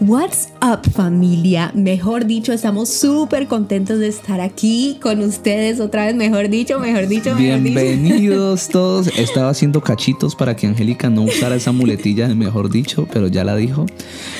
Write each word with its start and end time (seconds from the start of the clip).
What's 0.00 0.48
up 0.62 0.90
familia? 0.92 1.70
Mejor 1.74 2.26
dicho, 2.26 2.52
estamos 2.52 2.88
súper 2.88 3.46
contentos 3.46 4.00
de 4.00 4.08
estar 4.08 4.40
aquí 4.40 4.98
con 5.00 5.20
ustedes 5.20 5.78
otra 5.78 6.06
vez, 6.06 6.16
mejor 6.16 6.48
dicho, 6.48 6.80
mejor 6.80 7.06
dicho, 7.06 7.34
mejor 7.36 7.60
Bienvenidos 7.60 8.68
todos. 8.72 9.06
Estaba 9.16 9.50
haciendo 9.50 9.80
cachitos 9.80 10.34
para 10.34 10.56
que 10.56 10.66
Angélica 10.66 11.08
no 11.08 11.22
usara 11.22 11.54
esa 11.54 11.70
muletilla 11.70 12.26
de 12.26 12.34
mejor 12.34 12.68
dicho, 12.70 13.06
pero 13.12 13.28
ya 13.28 13.44
la 13.44 13.54
dijo. 13.54 13.86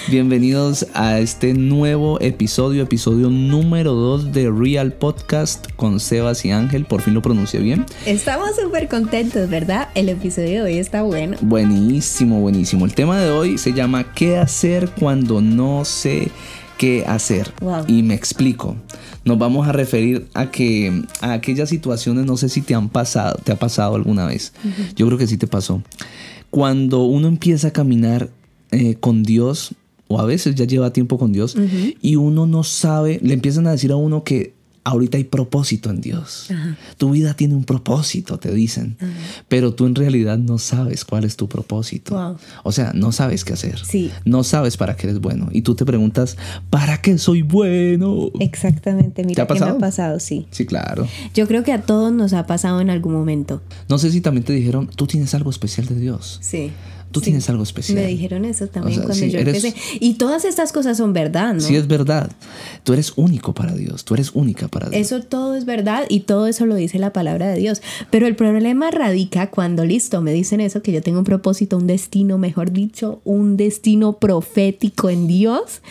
Bienvenidos 0.08 0.86
a 0.94 1.20
este 1.20 1.54
nuevo 1.54 2.20
episodio, 2.20 2.82
episodio 2.82 3.30
número 3.30 3.92
2 3.92 4.32
de 4.32 4.50
Real 4.50 4.92
Podcast 4.92 5.66
con 5.76 6.00
Sebas 6.00 6.44
y 6.44 6.50
Ángel. 6.50 6.86
Por 6.86 7.02
fin 7.02 7.14
lo 7.14 7.22
pronuncié 7.22 7.60
bien. 7.60 7.86
Estamos 8.04 8.50
súper 8.60 8.88
contentos, 8.88 9.48
¿verdad? 9.48 9.88
El 9.94 10.08
episodio 10.08 10.64
de 10.64 10.72
hoy 10.72 10.78
está 10.78 11.02
bueno. 11.02 11.36
Buenísimo, 11.40 12.40
buenísimo. 12.40 12.84
El 12.84 12.94
tema 12.94 13.20
de 13.20 13.30
hoy 13.30 13.58
se 13.58 13.72
llama 13.72 14.12
¿Qué 14.12 14.38
hacer 14.38 14.90
cuando 14.98 15.40
no 15.40 15.51
sé 15.84 16.30
qué 16.78 17.04
hacer. 17.06 17.52
Y 17.86 18.02
me 18.02 18.14
explico. 18.14 18.76
Nos 19.24 19.38
vamos 19.38 19.68
a 19.68 19.72
referir 19.72 20.26
a 20.34 20.50
que 20.50 21.04
a 21.20 21.34
aquellas 21.34 21.68
situaciones, 21.68 22.26
no 22.26 22.36
sé 22.36 22.48
si 22.48 22.60
te 22.60 22.74
han 22.74 22.88
pasado, 22.88 23.38
te 23.44 23.52
ha 23.52 23.56
pasado 23.56 23.94
alguna 23.94 24.26
vez. 24.26 24.52
Yo 24.96 25.06
creo 25.06 25.18
que 25.18 25.26
sí 25.26 25.36
te 25.36 25.46
pasó. 25.46 25.82
Cuando 26.50 27.04
uno 27.04 27.28
empieza 27.28 27.68
a 27.68 27.72
caminar 27.72 28.30
eh, 28.72 28.96
con 28.98 29.22
Dios, 29.22 29.74
o 30.08 30.18
a 30.18 30.24
veces 30.24 30.54
ya 30.54 30.64
lleva 30.64 30.92
tiempo 30.92 31.18
con 31.18 31.32
Dios, 31.32 31.56
y 32.00 32.16
uno 32.16 32.46
no 32.46 32.64
sabe, 32.64 33.20
le 33.22 33.34
empiezan 33.34 33.66
a 33.66 33.70
decir 33.70 33.92
a 33.92 33.96
uno 33.96 34.24
que 34.24 34.54
ahorita 34.84 35.16
hay 35.16 35.24
propósito 35.24 35.90
en 35.90 36.00
Dios. 36.00 36.48
Tu 36.96 37.10
vida 37.10 37.34
tiene 37.34 37.54
un 37.54 37.64
propósito, 37.64 38.38
te 38.38 38.52
dicen, 38.52 38.96
pero 39.48 39.74
tú 39.74 39.86
en 39.86 39.94
realidad 39.94 40.38
no 40.38 40.58
sabes 40.58 41.04
cuál 41.04 41.24
es 41.24 41.36
tu 41.36 41.48
propósito. 41.48 42.38
O 42.64 42.72
sea, 42.72 42.92
no 42.94 43.12
sabes 43.12 43.44
qué 43.44 43.52
hacer. 43.52 43.78
Sí. 43.84 44.10
No 44.24 44.44
sabes 44.44 44.76
para 44.76 44.96
qué 44.96 45.06
eres 45.08 45.20
bueno. 45.20 45.48
Y 45.52 45.62
tú 45.62 45.74
te 45.74 45.84
preguntas, 45.84 46.36
¿para 46.70 47.00
qué 47.00 47.18
soy 47.18 47.42
bueno? 47.42 48.30
Exactamente, 48.40 49.24
mira, 49.24 49.46
¿Te 49.46 49.52
ha 49.52 49.66
me 49.66 49.70
ha 49.70 49.78
pasado? 49.78 50.18
Sí. 50.18 50.46
Sí, 50.50 50.66
claro. 50.66 51.06
Yo 51.34 51.46
creo 51.46 51.62
que 51.62 51.72
a 51.72 51.82
todos 51.82 52.12
nos 52.12 52.32
ha 52.32 52.46
pasado 52.46 52.80
en 52.80 52.90
algún 52.90 53.12
momento. 53.12 53.62
No 53.88 53.98
sé 53.98 54.10
si 54.10 54.20
también 54.20 54.44
te 54.44 54.52
dijeron, 54.52 54.88
tú 54.88 55.06
tienes 55.06 55.34
algo 55.34 55.50
especial 55.50 55.86
de 55.86 55.96
Dios. 55.96 56.38
Sí. 56.42 56.72
Tú 57.12 57.20
tienes 57.20 57.48
algo 57.50 57.62
especial. 57.62 57.98
Me 57.98 58.06
dijeron 58.06 58.44
eso 58.44 58.66
también 58.66 59.02
cuando 59.02 59.24
yo 59.24 59.38
empecé. 59.38 59.74
Y 60.00 60.14
todas 60.14 60.44
estas 60.44 60.72
cosas 60.72 60.96
son 60.96 61.12
verdad, 61.12 61.54
¿no? 61.54 61.60
Sí, 61.60 61.76
es 61.76 61.86
verdad. 61.86 62.32
Tú 62.82 62.94
eres 62.94 63.12
único 63.16 63.52
para 63.54 63.74
Dios. 63.74 64.04
Tú 64.04 64.14
eres 64.14 64.32
única 64.34 64.68
para 64.68 64.88
Dios. 64.88 65.00
Eso 65.00 65.22
todo 65.22 65.54
es 65.54 65.64
verdad 65.64 66.04
y 66.08 66.20
todo 66.20 66.46
eso 66.46 66.66
lo 66.66 66.74
dice 66.74 66.98
la 66.98 67.12
palabra 67.12 67.48
de 67.48 67.58
Dios. 67.58 67.82
Pero 68.10 68.26
el 68.26 68.34
problema 68.34 68.90
radica 68.90 69.50
cuando, 69.50 69.84
listo, 69.84 70.22
me 70.22 70.32
dicen 70.32 70.60
eso, 70.60 70.82
que 70.82 70.92
yo 70.92 71.02
tengo 71.02 71.18
un 71.18 71.24
propósito, 71.24 71.76
un 71.76 71.86
destino, 71.86 72.38
mejor 72.38 72.72
dicho, 72.72 73.20
un 73.24 73.56
destino 73.56 74.14
profético 74.14 75.10
en 75.10 75.26
Dios. 75.26 75.82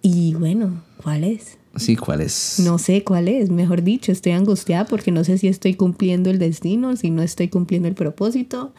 Y 0.00 0.34
bueno, 0.34 0.82
¿cuál 1.02 1.24
es? 1.24 1.58
Sí, 1.76 1.96
¿cuál 1.96 2.20
es? 2.20 2.60
No 2.62 2.78
sé 2.78 3.02
cuál 3.02 3.28
es, 3.28 3.48
mejor 3.48 3.82
dicho, 3.82 4.12
estoy 4.12 4.32
angustiada 4.32 4.84
porque 4.84 5.10
no 5.10 5.24
sé 5.24 5.38
si 5.38 5.48
estoy 5.48 5.74
cumpliendo 5.74 6.28
el 6.28 6.38
destino, 6.38 6.96
si 6.96 7.10
no 7.10 7.22
estoy 7.22 7.48
cumpliendo 7.48 7.88
el 7.88 7.94
propósito. 7.94 8.74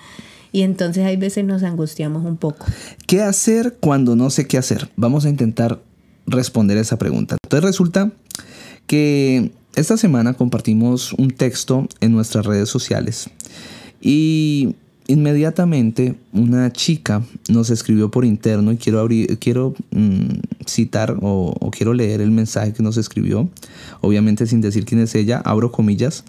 Y 0.53 0.61
entonces 0.61 1.03
hay 1.03 1.17
veces 1.17 1.43
nos 1.43 1.63
angustiamos 1.63 2.23
un 2.23 2.37
poco. 2.37 2.65
¿Qué 3.07 3.21
hacer 3.21 3.77
cuando 3.79 4.15
no 4.15 4.29
sé 4.29 4.45
qué 4.47 4.59
hacer? 4.59 4.89
Vamos 4.95 5.25
a 5.25 5.29
intentar 5.29 5.81
responder 6.27 6.77
esa 6.77 6.97
pregunta. 6.97 7.37
Entonces 7.43 7.65
resulta 7.65 8.11
que 8.85 9.51
esta 9.75 9.97
semana 9.97 10.35
compartimos 10.35 11.13
un 11.13 11.31
texto 11.31 11.87
en 12.01 12.11
nuestras 12.11 12.45
redes 12.45 12.69
sociales 12.69 13.31
y 13.99 14.75
inmediatamente 15.07 16.15
una 16.31 16.71
chica 16.71 17.23
nos 17.49 17.71
escribió 17.71 18.11
por 18.11 18.23
interno 18.23 18.71
y 18.71 18.77
quiero, 18.77 18.99
abrir, 18.99 19.39
quiero 19.39 19.73
mm, 19.89 20.65
citar 20.67 21.17
o, 21.21 21.55
o, 21.59 21.71
quiero 21.71 21.95
leer 21.95 22.21
el 22.21 22.29
mensaje 22.29 22.73
que 22.73 22.83
nos 22.83 22.97
escribió, 22.97 23.49
obviamente 24.01 24.45
sin 24.45 24.61
decir 24.61 24.85
quién 24.85 25.01
es 25.01 25.15
ella, 25.15 25.41
abro 25.43 25.71
comillas. 25.71 26.23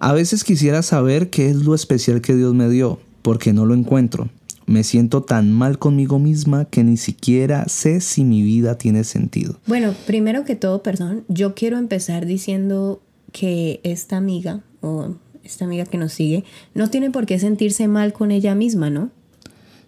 A 0.00 0.12
veces 0.12 0.42
quisiera 0.42 0.82
saber 0.82 1.30
qué 1.30 1.48
es 1.48 1.56
lo 1.56 1.74
especial 1.74 2.20
que 2.20 2.34
Dios 2.34 2.52
me 2.54 2.68
dio 2.68 2.98
porque 3.22 3.52
no 3.52 3.66
lo 3.66 3.74
encuentro. 3.74 4.28
Me 4.66 4.84
siento 4.84 5.22
tan 5.22 5.50
mal 5.50 5.78
conmigo 5.78 6.18
misma 6.18 6.64
que 6.64 6.84
ni 6.84 6.96
siquiera 6.96 7.66
sé 7.68 8.00
si 8.00 8.24
mi 8.24 8.42
vida 8.42 8.78
tiene 8.78 9.04
sentido. 9.04 9.58
Bueno, 9.66 9.94
primero 10.06 10.44
que 10.44 10.54
todo, 10.54 10.82
perdón, 10.82 11.24
yo 11.28 11.54
quiero 11.54 11.78
empezar 11.78 12.24
diciendo 12.24 13.00
que 13.32 13.80
esta 13.82 14.16
amiga 14.16 14.62
o 14.80 15.14
esta 15.42 15.64
amiga 15.64 15.84
que 15.86 15.98
nos 15.98 16.12
sigue 16.12 16.44
no 16.74 16.88
tiene 16.88 17.10
por 17.10 17.26
qué 17.26 17.38
sentirse 17.38 17.88
mal 17.88 18.12
con 18.12 18.30
ella 18.30 18.54
misma, 18.54 18.90
¿no? 18.90 19.10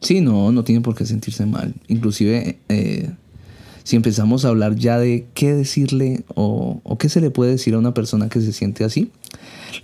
Sí, 0.00 0.20
no, 0.20 0.50
no 0.50 0.64
tiene 0.64 0.80
por 0.80 0.96
qué 0.96 1.06
sentirse 1.06 1.46
mal. 1.46 1.74
Inclusive, 1.86 2.58
eh, 2.68 3.10
si 3.84 3.94
empezamos 3.94 4.44
a 4.44 4.48
hablar 4.48 4.74
ya 4.74 4.98
de 4.98 5.26
qué 5.34 5.54
decirle 5.54 6.24
o, 6.34 6.80
o 6.82 6.98
qué 6.98 7.08
se 7.08 7.20
le 7.20 7.30
puede 7.30 7.52
decir 7.52 7.74
a 7.74 7.78
una 7.78 7.94
persona 7.94 8.28
que 8.28 8.40
se 8.40 8.52
siente 8.52 8.82
así, 8.82 9.12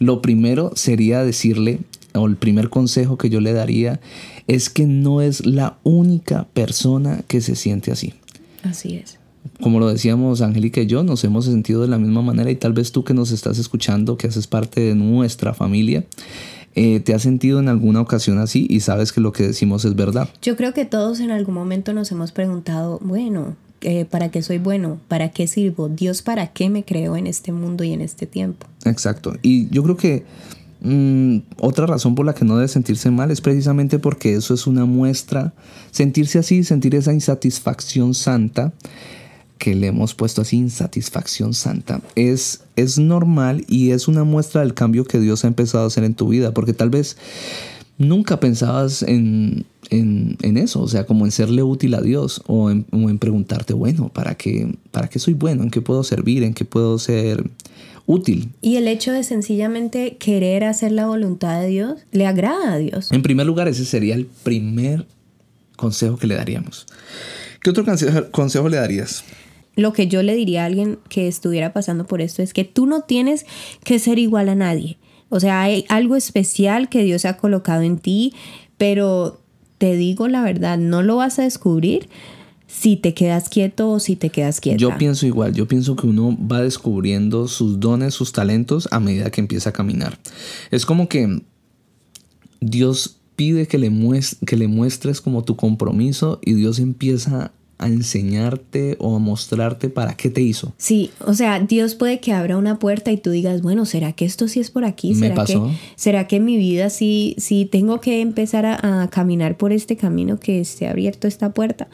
lo 0.00 0.20
primero 0.20 0.72
sería 0.74 1.22
decirle 1.22 1.80
o 2.20 2.26
el 2.26 2.36
primer 2.36 2.70
consejo 2.70 3.18
que 3.18 3.30
yo 3.30 3.40
le 3.40 3.52
daría 3.52 4.00
es 4.46 4.70
que 4.70 4.86
no 4.86 5.20
es 5.20 5.46
la 5.46 5.78
única 5.82 6.46
persona 6.52 7.22
que 7.28 7.40
se 7.40 7.54
siente 7.54 7.92
así. 7.92 8.14
Así 8.62 8.96
es. 8.96 9.18
Como 9.60 9.80
lo 9.80 9.88
decíamos 9.88 10.40
Angélica 10.42 10.80
y 10.80 10.86
yo, 10.86 11.02
nos 11.02 11.24
hemos 11.24 11.46
sentido 11.46 11.82
de 11.82 11.88
la 11.88 11.98
misma 11.98 12.22
manera 12.22 12.50
y 12.50 12.56
tal 12.56 12.72
vez 12.72 12.92
tú 12.92 13.04
que 13.04 13.14
nos 13.14 13.30
estás 13.30 13.58
escuchando, 13.58 14.16
que 14.16 14.26
haces 14.26 14.46
parte 14.46 14.80
de 14.80 14.94
nuestra 14.94 15.54
familia, 15.54 16.04
eh, 16.74 17.00
te 17.00 17.14
has 17.14 17.22
sentido 17.22 17.58
en 17.58 17.68
alguna 17.68 18.00
ocasión 18.00 18.38
así 18.38 18.66
y 18.68 18.80
sabes 18.80 19.12
que 19.12 19.20
lo 19.20 19.32
que 19.32 19.44
decimos 19.44 19.84
es 19.84 19.96
verdad. 19.96 20.28
Yo 20.42 20.56
creo 20.56 20.74
que 20.74 20.84
todos 20.84 21.20
en 21.20 21.30
algún 21.30 21.54
momento 21.54 21.92
nos 21.92 22.12
hemos 22.12 22.30
preguntado, 22.32 23.00
bueno, 23.02 23.56
eh, 23.80 24.04
¿para 24.04 24.30
qué 24.30 24.42
soy 24.42 24.58
bueno? 24.58 25.00
¿Para 25.08 25.30
qué 25.30 25.46
sirvo? 25.46 25.88
Dios, 25.88 26.22
¿para 26.22 26.48
qué 26.48 26.68
me 26.68 26.84
creo 26.84 27.16
en 27.16 27.26
este 27.26 27.52
mundo 27.52 27.84
y 27.84 27.92
en 27.92 28.00
este 28.00 28.26
tiempo? 28.26 28.66
Exacto. 28.84 29.34
Y 29.42 29.68
yo 29.70 29.82
creo 29.82 29.96
que 29.96 30.24
Mm, 30.80 31.38
otra 31.56 31.86
razón 31.86 32.14
por 32.14 32.24
la 32.24 32.34
que 32.34 32.44
no 32.44 32.56
debe 32.56 32.68
sentirse 32.68 33.10
mal 33.10 33.30
es 33.30 33.40
precisamente 33.40 33.98
porque 33.98 34.34
eso 34.34 34.54
es 34.54 34.66
una 34.66 34.84
muestra, 34.84 35.52
sentirse 35.90 36.38
así, 36.38 36.62
sentir 36.62 36.94
esa 36.94 37.12
insatisfacción 37.12 38.14
santa, 38.14 38.72
que 39.58 39.74
le 39.74 39.88
hemos 39.88 40.14
puesto 40.14 40.42
así, 40.42 40.56
insatisfacción 40.56 41.52
santa, 41.52 42.00
es, 42.14 42.62
es 42.76 42.98
normal 42.98 43.64
y 43.68 43.90
es 43.90 44.06
una 44.06 44.22
muestra 44.22 44.60
del 44.60 44.74
cambio 44.74 45.04
que 45.04 45.18
Dios 45.18 45.44
ha 45.44 45.48
empezado 45.48 45.84
a 45.84 45.86
hacer 45.88 46.04
en 46.04 46.14
tu 46.14 46.28
vida, 46.28 46.54
porque 46.54 46.74
tal 46.74 46.90
vez 46.90 47.16
nunca 47.98 48.38
pensabas 48.38 49.02
en, 49.02 49.66
eso, 49.90 50.80
o 50.80 50.88
sea, 50.88 51.06
como 51.06 51.24
en 51.24 51.32
serle 51.32 51.64
útil 51.64 51.94
a 51.94 52.00
Dios 52.00 52.42
o 52.46 52.70
en, 52.70 52.86
o 52.92 53.10
en 53.10 53.18
preguntarte, 53.18 53.74
bueno, 53.74 54.10
¿para 54.10 54.36
qué, 54.36 54.76
¿para 54.92 55.08
qué 55.08 55.18
soy 55.18 55.34
bueno? 55.34 55.64
¿En 55.64 55.70
qué 55.70 55.80
puedo 55.80 56.04
servir? 56.04 56.44
¿En 56.44 56.54
qué 56.54 56.64
puedo 56.64 56.98
ser 57.00 57.50
útil. 58.08 58.48
Y 58.62 58.76
el 58.76 58.88
hecho 58.88 59.12
de 59.12 59.22
sencillamente 59.22 60.16
querer 60.16 60.64
hacer 60.64 60.90
la 60.92 61.06
voluntad 61.06 61.60
de 61.60 61.68
Dios 61.68 62.00
le 62.10 62.26
agrada 62.26 62.72
a 62.72 62.78
Dios. 62.78 63.12
En 63.12 63.22
primer 63.22 63.46
lugar, 63.46 63.68
ese 63.68 63.84
sería 63.84 64.14
el 64.14 64.26
primer 64.26 65.06
consejo 65.76 66.16
que 66.16 66.26
le 66.26 66.34
daríamos. 66.34 66.86
¿Qué 67.62 67.70
otro 67.70 67.84
consejo, 68.32 68.68
le 68.68 68.76
darías? 68.78 69.24
Lo 69.76 69.92
que 69.92 70.08
yo 70.08 70.22
le 70.22 70.34
diría 70.34 70.62
a 70.62 70.66
alguien 70.66 70.98
que 71.10 71.28
estuviera 71.28 71.72
pasando 71.74 72.06
por 72.06 72.22
esto 72.22 72.42
es 72.42 72.54
que 72.54 72.64
tú 72.64 72.86
no 72.86 73.02
tienes 73.02 73.44
que 73.84 73.98
ser 73.98 74.18
igual 74.18 74.48
a 74.48 74.54
nadie. 74.54 74.96
O 75.28 75.38
sea, 75.38 75.60
hay 75.60 75.84
algo 75.90 76.16
especial 76.16 76.88
que 76.88 77.04
Dios 77.04 77.26
ha 77.26 77.36
colocado 77.36 77.82
en 77.82 77.98
ti, 77.98 78.32
pero 78.78 79.42
te 79.76 79.94
digo 79.96 80.28
la 80.28 80.42
verdad, 80.42 80.78
no 80.78 81.02
lo 81.02 81.16
vas 81.16 81.38
a 81.38 81.42
descubrir 81.42 82.08
si 82.68 82.96
te 82.96 83.14
quedas 83.14 83.48
quieto 83.48 83.90
o 83.90 83.98
si 83.98 84.14
te 84.14 84.30
quedas 84.30 84.60
quieta. 84.60 84.78
Yo 84.78 84.96
pienso 84.96 85.26
igual, 85.26 85.54
yo 85.54 85.66
pienso 85.66 85.96
que 85.96 86.06
uno 86.06 86.36
va 86.40 86.60
descubriendo 86.60 87.48
sus 87.48 87.80
dones, 87.80 88.14
sus 88.14 88.30
talentos 88.30 88.88
a 88.92 89.00
medida 89.00 89.30
que 89.30 89.40
empieza 89.40 89.70
a 89.70 89.72
caminar. 89.72 90.18
Es 90.70 90.86
como 90.86 91.08
que 91.08 91.42
Dios 92.60 93.16
pide 93.34 93.66
que 93.66 93.78
le, 93.78 93.90
que 94.46 94.56
le 94.56 94.68
muestres 94.68 95.20
como 95.20 95.44
tu 95.44 95.56
compromiso 95.56 96.40
y 96.44 96.54
Dios 96.54 96.78
empieza 96.78 97.52
a 97.78 97.86
enseñarte 97.86 98.96
o 98.98 99.14
a 99.14 99.18
mostrarte 99.18 99.88
para 99.88 100.14
qué 100.14 100.30
te 100.30 100.42
hizo. 100.42 100.74
Sí, 100.76 101.10
o 101.24 101.34
sea, 101.34 101.60
Dios 101.60 101.94
puede 101.94 102.18
que 102.18 102.32
abra 102.32 102.56
una 102.56 102.78
puerta 102.78 103.12
y 103.12 103.16
tú 103.16 103.30
digas, 103.30 103.62
bueno, 103.62 103.86
¿será 103.86 104.12
que 104.12 104.24
esto 104.24 104.48
sí 104.48 104.60
es 104.60 104.70
por 104.70 104.84
aquí? 104.84 105.14
¿Será, 105.14 105.36
pasó? 105.36 105.66
Que, 105.66 105.72
¿será 105.96 106.26
que 106.26 106.36
en 106.36 106.44
mi 106.44 106.56
vida 106.56 106.90
sí, 106.90 107.36
sí 107.38 107.68
tengo 107.70 108.00
que 108.00 108.20
empezar 108.20 108.66
a, 108.66 109.08
caminar 109.10 109.56
por 109.56 109.72
este 109.72 109.96
camino 109.96 110.38
que 110.40 110.64
se 110.64 110.86
ha 110.86 110.90
abierto 110.90 111.28
esta 111.28 111.52
puerta? 111.52 111.88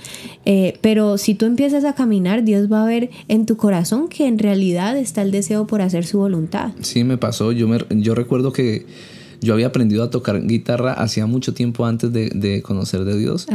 Eh, 0.45 0.79
pero 0.81 1.19
si 1.19 1.35
tú 1.35 1.45
empiezas 1.45 1.85
a 1.85 1.95
caminar, 1.95 2.45
Dios 2.45 2.73
va 2.73 2.83
a 2.83 2.87
ver 2.87 3.11
en 3.29 3.45
tu 3.45 3.57
corazón 3.57 4.09
que 4.09 4.27
en 4.27 4.39
realidad 4.39 4.97
está 4.97 5.23
el 5.23 5.31
deseo 5.31 5.67
por 5.67 5.83
hacer 5.83 6.07
su 6.07 6.19
voluntad. 6.19 6.73
Sí, 6.81 7.05
me 7.05 7.19
pasó. 7.19 7.53
Yo, 7.53 7.69
me, 7.69 7.79
yo 7.91 8.15
recuerdo 8.15 8.53
que 8.53 8.87
yo 9.45 9.55
había 9.55 9.69
aprendido 9.69 10.03
a 10.03 10.11
tocar 10.11 10.45
guitarra 10.47 10.93
hacía 10.95 11.27
mucho 11.27 11.55
tiempo 11.55 11.87
antes 11.87 12.13
de, 12.13 12.63
conocer 12.63 13.05
de 13.05 13.17
Dios. 13.19 13.47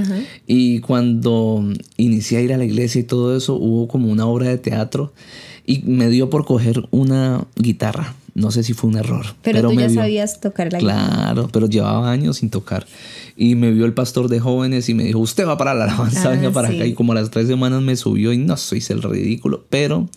Y 0.48 0.80
cuando 0.80 1.64
inicié 1.98 2.38
a 2.38 2.42
ir 2.42 2.54
a 2.54 2.58
la 2.58 2.66
iglesia 2.66 3.02
y 3.02 3.04
todo 3.04 3.36
eso, 3.36 3.56
hubo 3.56 3.88
como 3.88 4.10
una 4.10 4.26
obra 4.26 4.48
de 4.48 4.58
teatro 4.58 5.12
y 5.66 5.82
me 5.86 6.10
dio 6.10 6.30
por 6.30 6.46
coger 6.46 6.88
una 6.92 7.46
guitarra. 7.56 8.16
No 8.36 8.52
sé 8.52 8.64
si 8.64 8.74
fue 8.74 8.90
un 8.90 8.98
error. 8.98 9.26
Pero, 9.42 9.70
tú 9.70 9.74
ya 9.74 9.90
sabías 9.90 10.40
tocar 10.40 10.72
la 10.72 10.80
guitarra. 10.80 11.08
Claro, 11.08 11.50
pero 11.52 11.68
llevaba 11.68 12.10
años 12.12 12.38
sin 12.38 12.50
tocar. 12.50 12.86
y 13.36 13.56
me 13.56 13.72
vio 13.72 13.86
el 13.86 13.94
pastor 13.94 14.30
de 14.30 14.40
jóvenes 14.40 14.88
y 14.90 14.94
me 14.94 15.04
dijo, 15.04 15.20
usted 15.20 15.48
va 15.48 15.58
para 15.58 15.74
la 15.74 15.86
alabanza, 15.86 16.28
Ah, 16.28 16.32
venga 16.32 16.52
para 16.52 16.70
sí. 16.70 16.76
acá. 16.76 16.86
Y 16.86 16.94
como 16.94 17.12
a 17.12 17.16
las 17.16 17.30
tres 17.32 17.48
semanas 17.48 17.82
me 17.82 17.96
subió 17.96 18.32
y 18.34 18.38
no 18.38 18.56
soy 18.58 18.84
el 18.90 19.02
ridículo. 19.02 19.66
Pero 19.70 20.10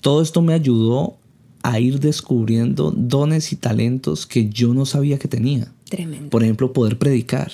todo 0.00 0.22
esto 0.22 0.40
me 0.42 0.54
ayudó 0.54 1.16
a 1.62 1.80
ir 1.80 2.00
descubriendo 2.00 2.90
dones 2.90 3.52
y 3.52 3.56
talentos 3.56 4.26
que 4.26 4.48
yo 4.48 4.74
no 4.74 4.86
sabía 4.86 5.18
que 5.18 5.28
tenía. 5.28 5.72
Tremendo. 5.88 6.30
Por 6.30 6.42
ejemplo, 6.42 6.72
poder 6.72 6.98
predicar, 6.98 7.50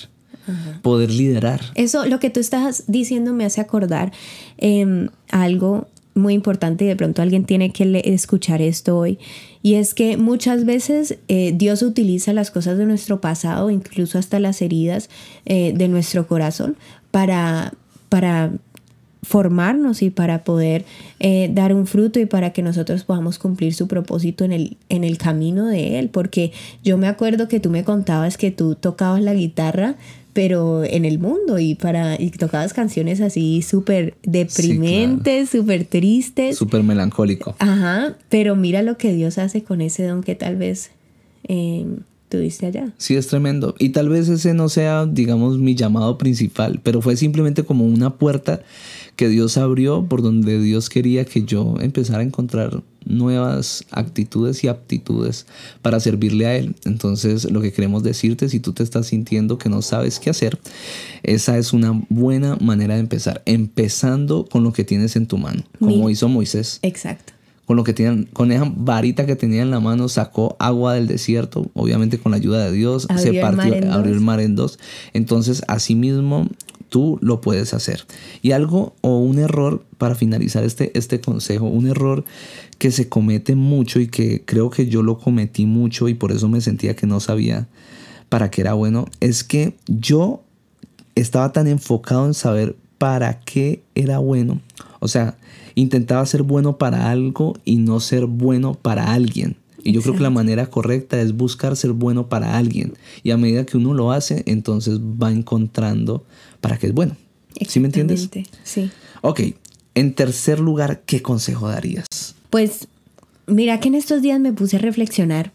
poder 0.81 1.09
liderar. 1.11 1.61
Eso, 1.75 2.05
lo 2.05 2.19
que 2.19 2.29
tú 2.29 2.39
estás 2.39 2.83
diciendo 2.87 3.33
me 3.33 3.45
hace 3.45 3.61
acordar 3.61 4.11
eh, 4.57 5.07
algo 5.31 5.87
muy 6.13 6.33
importante 6.33 6.85
y 6.85 6.87
de 6.87 6.95
pronto 6.95 7.21
alguien 7.21 7.43
tiene 7.45 7.71
que 7.71 7.85
le- 7.85 8.13
escuchar 8.13 8.61
esto 8.61 8.97
hoy. 8.97 9.17
Y 9.61 9.73
es 9.75 9.93
que 9.93 10.15
muchas 10.17 10.63
veces 10.65 11.17
eh, 11.27 11.51
Dios 11.55 11.81
utiliza 11.81 12.31
las 12.31 12.51
cosas 12.51 12.77
de 12.77 12.85
nuestro 12.85 13.19
pasado, 13.19 13.69
incluso 13.69 14.17
hasta 14.19 14.39
las 14.39 14.61
heridas 14.61 15.09
eh, 15.45 15.73
de 15.75 15.87
nuestro 15.87 16.27
corazón, 16.27 16.77
para, 17.11 17.73
para 18.09 18.51
formarnos 19.25 20.01
y 20.01 20.11
para 20.11 20.43
poder 20.43 20.85
eh, 21.19 21.49
dar 21.53 21.73
un 21.73 21.87
fruto 21.87 22.19
y 22.19 22.25
para 22.25 22.53
que 22.53 22.61
nosotros 22.61 23.03
podamos 23.03 23.39
cumplir 23.39 23.73
su 23.73 23.87
propósito 23.87 24.45
en 24.45 24.51
el, 24.51 24.77
en 24.89 25.03
el 25.03 25.17
camino 25.17 25.65
de 25.65 25.99
Él. 25.99 26.09
Porque 26.09 26.51
yo 26.83 26.97
me 26.97 27.07
acuerdo 27.07 27.47
que 27.47 27.59
tú 27.59 27.69
me 27.69 27.83
contabas 27.83 28.37
que 28.37 28.51
tú 28.51 28.75
tocabas 28.75 29.21
la 29.21 29.33
guitarra, 29.33 29.95
pero 30.33 30.83
en 30.83 31.05
el 31.05 31.17
mundo 31.17 31.59
y, 31.59 31.75
para, 31.75 32.21
y 32.21 32.29
tocabas 32.29 32.73
canciones 32.73 33.21
así 33.21 33.61
súper 33.61 34.15
deprimentes, 34.23 35.49
súper 35.49 35.85
tristes. 35.85 36.57
Súper 36.57 36.83
melancólico. 36.83 37.55
Ajá, 37.59 38.15
pero 38.29 38.55
mira 38.55 38.83
lo 38.83 38.97
que 38.97 39.13
Dios 39.13 39.37
hace 39.37 39.63
con 39.63 39.81
ese 39.81 40.05
don 40.05 40.21
que 40.21 40.35
tal 40.35 40.57
vez 40.57 40.91
eh, 41.47 41.85
tuviste 42.29 42.65
allá. 42.65 42.91
Sí, 42.97 43.15
es 43.15 43.27
tremendo. 43.27 43.75
Y 43.79 43.89
tal 43.89 44.09
vez 44.09 44.27
ese 44.29 44.53
no 44.53 44.69
sea, 44.69 45.05
digamos, 45.05 45.57
mi 45.57 45.73
llamado 45.73 46.17
principal, 46.17 46.79
pero 46.83 47.01
fue 47.01 47.15
simplemente 47.15 47.63
como 47.63 47.85
una 47.85 48.15
puerta 48.15 48.61
que 49.15 49.29
Dios 49.29 49.57
abrió 49.57 50.05
por 50.05 50.21
donde 50.21 50.59
Dios 50.59 50.89
quería 50.89 51.25
que 51.25 51.43
yo 51.43 51.75
empezara 51.79 52.19
a 52.19 52.23
encontrar 52.23 52.83
nuevas 53.05 53.85
actitudes 53.91 54.63
y 54.63 54.67
aptitudes 54.67 55.45
para 55.81 55.99
servirle 55.99 56.47
a 56.47 56.55
Él. 56.55 56.75
Entonces, 56.85 57.49
lo 57.49 57.61
que 57.61 57.71
queremos 57.71 58.03
decirte, 58.03 58.49
si 58.49 58.59
tú 58.59 58.73
te 58.73 58.83
estás 58.83 59.07
sintiendo 59.07 59.57
que 59.57 59.69
no 59.69 59.81
sabes 59.81 60.19
qué 60.19 60.31
hacer, 60.31 60.59
esa 61.23 61.57
es 61.57 61.71
una 61.71 62.03
buena 62.09 62.57
manera 62.57 62.95
de 62.95 63.01
empezar, 63.01 63.41
empezando 63.45 64.45
con 64.45 64.63
lo 64.63 64.73
que 64.73 64.83
tienes 64.83 65.15
en 65.15 65.27
tu 65.27 65.37
mano, 65.37 65.63
como 65.79 66.09
hizo 66.09 66.27
Moisés 66.27 66.79
Exacto. 66.81 67.33
con 67.65 67.77
lo 67.77 67.83
que 67.83 67.93
tenían, 67.93 68.23
con 68.33 68.51
esa 68.51 68.71
varita 68.75 69.25
que 69.25 69.35
tenía 69.35 69.61
en 69.61 69.71
la 69.71 69.79
mano, 69.79 70.09
sacó 70.09 70.55
agua 70.59 70.95
del 70.95 71.07
desierto, 71.07 71.69
obviamente 71.73 72.17
con 72.17 72.31
la 72.31 72.37
ayuda 72.37 72.65
de 72.65 72.71
Dios, 72.71 73.05
Abrió 73.09 73.23
se 73.23 73.29
el 73.29 73.41
partió, 73.41 73.73
en 73.75 73.91
abrió 73.91 74.13
el 74.13 74.21
mar 74.21 74.39
en 74.39 74.55
dos. 74.55 74.79
Entonces, 75.13 75.61
asimismo, 75.67 76.49
tú 76.89 77.19
lo 77.21 77.41
puedes 77.41 77.73
hacer. 77.73 78.05
Y 78.41 78.51
algo 78.51 78.95
o 79.01 79.17
un 79.19 79.39
error, 79.39 79.83
para 79.97 80.15
finalizar 80.15 80.63
este, 80.63 80.97
este 80.97 81.21
consejo, 81.21 81.65
un 81.65 81.87
error 81.87 82.25
que 82.77 82.91
se 82.91 83.09
comete 83.09 83.55
mucho 83.55 83.99
y 83.99 84.07
que 84.07 84.43
creo 84.45 84.69
que 84.69 84.87
yo 84.87 85.03
lo 85.03 85.17
cometí 85.17 85.65
mucho 85.65 86.07
y 86.07 86.13
por 86.13 86.31
eso 86.31 86.49
me 86.49 86.61
sentía 86.61 86.95
que 86.95 87.07
no 87.07 87.19
sabía 87.19 87.67
para 88.29 88.49
qué 88.51 88.61
era 88.61 88.73
bueno, 88.73 89.05
es 89.19 89.43
que 89.43 89.75
yo 89.87 90.43
estaba 91.15 91.53
tan 91.53 91.67
enfocado 91.67 92.25
en 92.25 92.33
saber 92.33 92.75
para 92.97 93.39
qué 93.41 93.83
era 93.93 94.19
bueno. 94.19 94.61
O 94.99 95.07
sea, 95.07 95.37
intentaba 95.75 96.25
ser 96.25 96.43
bueno 96.43 96.77
para 96.77 97.09
algo 97.11 97.55
y 97.63 97.77
no 97.77 97.99
ser 97.99 98.25
bueno 98.25 98.73
para 98.73 99.13
alguien. 99.13 99.57
Y 99.85 99.91
yo 99.91 100.01
creo 100.01 100.15
que 100.15 100.23
la 100.23 100.31
manera 100.31 100.65
correcta 100.65 101.21
es 101.21 101.37
buscar 101.37 101.77
ser 101.77 101.91
bueno 101.91 102.27
para 102.27 102.57
alguien. 102.57 102.95
Y 103.21 103.29
a 103.29 103.37
medida 103.37 103.67
que 103.67 103.77
uno 103.77 103.93
lo 103.93 104.11
hace, 104.11 104.41
entonces 104.47 104.99
va 104.99 105.31
encontrando 105.31 106.25
para 106.59 106.77
qué 106.77 106.87
es 106.87 106.93
bueno. 106.93 107.15
¿Sí 107.67 107.79
me 107.79 107.85
entiendes? 107.85 108.27
Sí. 108.63 108.89
Ok, 109.21 109.41
en 109.93 110.13
tercer 110.15 110.59
lugar, 110.59 111.03
¿qué 111.05 111.21
consejo 111.21 111.67
darías? 111.69 112.07
Pues 112.49 112.87
mira 113.45 113.79
que 113.79 113.89
en 113.89 113.95
estos 113.95 114.23
días 114.23 114.39
me 114.39 114.53
puse 114.53 114.77
a 114.77 114.79
reflexionar 114.79 115.53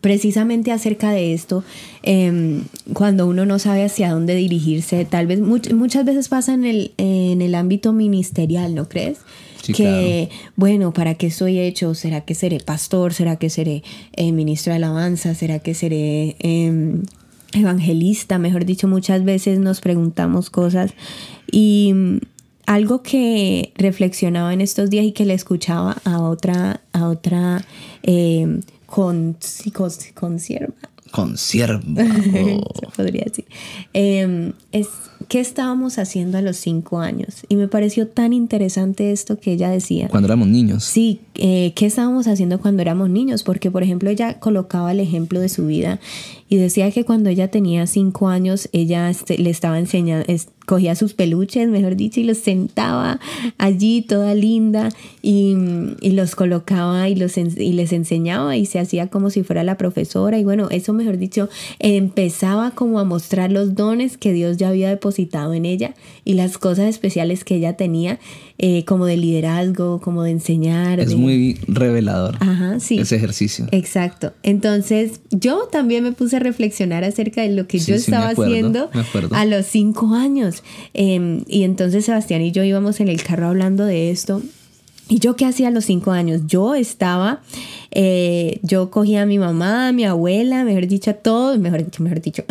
precisamente 0.00 0.72
acerca 0.72 1.10
de 1.12 1.34
esto, 1.34 1.64
em, 2.02 2.62
cuando 2.92 3.26
uno 3.26 3.46
no 3.46 3.58
sabe 3.58 3.84
hacia 3.84 4.10
dónde 4.12 4.34
dirigirse, 4.34 5.04
tal 5.04 5.26
vez 5.26 5.40
much- 5.40 5.72
muchas 5.74 6.04
veces 6.04 6.28
pasa 6.28 6.54
en 6.54 6.64
el, 6.64 6.92
en 6.96 7.40
el 7.42 7.54
ámbito 7.54 7.92
ministerial, 7.92 8.74
¿no 8.74 8.88
crees? 8.88 9.18
Sí, 9.62 9.72
que, 9.72 10.28
bueno, 10.56 10.92
¿para 10.92 11.14
qué 11.14 11.30
soy 11.30 11.58
hecho? 11.58 11.94
¿Será 11.94 12.20
que 12.22 12.34
seré 12.34 12.58
pastor? 12.60 13.14
¿Será 13.14 13.36
que 13.36 13.48
seré 13.48 13.82
eh, 14.12 14.30
ministro 14.32 14.72
de 14.72 14.76
alabanza? 14.76 15.34
¿Será 15.34 15.58
que 15.58 15.72
seré 15.74 16.36
em, 16.40 17.02
evangelista? 17.54 18.38
Mejor 18.38 18.64
dicho, 18.66 18.88
muchas 18.88 19.24
veces 19.24 19.58
nos 19.58 19.80
preguntamos 19.80 20.50
cosas 20.50 20.92
y 21.50 21.92
mm, 21.94 22.18
algo 22.66 23.02
que 23.02 23.72
reflexionaba 23.76 24.52
en 24.52 24.60
estos 24.60 24.90
días 24.90 25.04
y 25.06 25.12
que 25.12 25.24
le 25.24 25.34
escuchaba 25.34 25.96
a 26.04 26.20
otra, 26.20 26.80
a 26.92 27.08
otra 27.08 27.64
eh, 28.02 28.60
con, 28.86 29.36
con- 29.74 29.90
consierva, 30.14 30.74
Consierva. 31.10 31.80
se 31.94 32.86
podría 32.96 33.24
decir, 33.24 33.44
eh, 33.92 34.52
es 34.72 34.88
qué 35.28 35.40
estábamos 35.40 35.98
haciendo 35.98 36.38
a 36.38 36.42
los 36.42 36.56
cinco 36.56 37.00
años. 37.00 37.44
Y 37.48 37.56
me 37.56 37.68
pareció 37.68 38.08
tan 38.08 38.32
interesante 38.32 39.12
esto 39.12 39.38
que 39.38 39.52
ella 39.52 39.70
decía. 39.70 40.08
Cuando 40.08 40.26
éramos 40.26 40.48
niños. 40.48 40.84
Sí, 40.84 41.20
eh, 41.34 41.72
¿qué 41.74 41.86
estábamos 41.86 42.26
haciendo 42.26 42.60
cuando 42.60 42.82
éramos 42.82 43.10
niños? 43.10 43.42
Porque, 43.42 43.70
por 43.70 43.82
ejemplo, 43.82 44.10
ella 44.10 44.38
colocaba 44.40 44.92
el 44.92 45.00
ejemplo 45.00 45.40
de 45.40 45.48
su 45.48 45.66
vida 45.66 46.00
y 46.48 46.56
decía 46.56 46.90
que 46.90 47.04
cuando 47.04 47.30
ella 47.30 47.48
tenía 47.48 47.86
cinco 47.86 48.28
años, 48.28 48.68
ella 48.72 49.10
este, 49.10 49.38
le 49.38 49.50
estaba 49.50 49.78
enseñando, 49.78 50.26
cogía 50.66 50.94
sus 50.94 51.14
peluches, 51.14 51.68
mejor 51.68 51.96
dicho, 51.96 52.20
y 52.20 52.24
los 52.24 52.38
sentaba 52.38 53.18
allí 53.58 54.02
toda 54.02 54.34
linda 54.34 54.88
y, 55.22 55.56
y 56.00 56.10
los 56.10 56.34
colocaba 56.34 57.08
y, 57.08 57.16
los, 57.16 57.36
y 57.36 57.72
les 57.72 57.92
enseñaba 57.92 58.56
y 58.56 58.66
se 58.66 58.78
hacía 58.78 59.08
como 59.08 59.30
si 59.30 59.42
fuera 59.42 59.64
la 59.64 59.76
profesora. 59.76 60.38
Y 60.38 60.44
bueno, 60.44 60.68
eso, 60.70 60.92
mejor 60.92 61.18
dicho, 61.18 61.48
empezaba 61.78 62.70
como 62.70 62.98
a 62.98 63.04
mostrar 63.04 63.50
los 63.50 63.74
dones 63.74 64.16
que 64.16 64.32
Dios 64.32 64.56
ya 64.56 64.68
había 64.68 64.88
depositado 64.90 65.13
en 65.18 65.64
ella 65.64 65.94
y 66.24 66.34
las 66.34 66.58
cosas 66.58 66.86
especiales 66.88 67.44
que 67.44 67.56
ella 67.56 67.76
tenía, 67.76 68.18
eh, 68.58 68.84
como 68.84 69.06
de 69.06 69.16
liderazgo, 69.16 70.00
como 70.00 70.22
de 70.22 70.30
enseñar. 70.32 71.00
Es 71.00 71.10
de- 71.10 71.16
muy 71.16 71.58
revelador 71.68 72.36
Ajá, 72.40 72.80
sí. 72.80 72.98
ese 72.98 73.16
ejercicio. 73.16 73.66
Exacto. 73.72 74.32
Entonces, 74.42 75.20
yo 75.30 75.68
también 75.70 76.04
me 76.04 76.12
puse 76.12 76.36
a 76.36 76.38
reflexionar 76.40 77.04
acerca 77.04 77.42
de 77.42 77.50
lo 77.50 77.66
que 77.66 77.78
Sí, 77.78 77.92
yo 77.92 77.98
sí, 77.98 78.02
estaba 78.04 78.28
acuerdo, 78.30 78.52
haciendo 78.52 78.90
a 79.32 79.44
los 79.44 79.66
cinco 79.66 80.14
años. 80.14 80.62
Eh, 80.94 81.42
y 81.48 81.62
entonces 81.64 82.04
Sebastián 82.04 82.42
y 82.42 82.52
yo 82.52 82.64
íbamos 82.64 83.00
en 83.00 83.08
el 83.08 83.22
carro 83.22 83.48
hablando 83.48 83.84
de 83.84 84.10
esto. 84.10 84.42
¿Y 85.08 85.18
yo 85.18 85.36
qué 85.36 85.44
hacía 85.44 85.68
a 85.68 85.70
los 85.70 85.84
cinco 85.84 86.12
años? 86.12 86.42
Yo 86.46 86.74
estaba, 86.74 87.40
eh, 87.90 88.58
yo 88.62 88.90
cogía 88.90 89.22
a 89.22 89.26
mi 89.26 89.38
mamá, 89.38 89.88
a 89.88 89.92
mi 89.92 90.04
abuela, 90.04 90.64
mejor 90.64 90.86
dicho, 90.86 91.10
a 91.10 91.14
todos, 91.14 91.58
mejor 91.58 91.84
dicho, 91.84 92.02
mejor 92.02 92.20
dicho, 92.22 92.42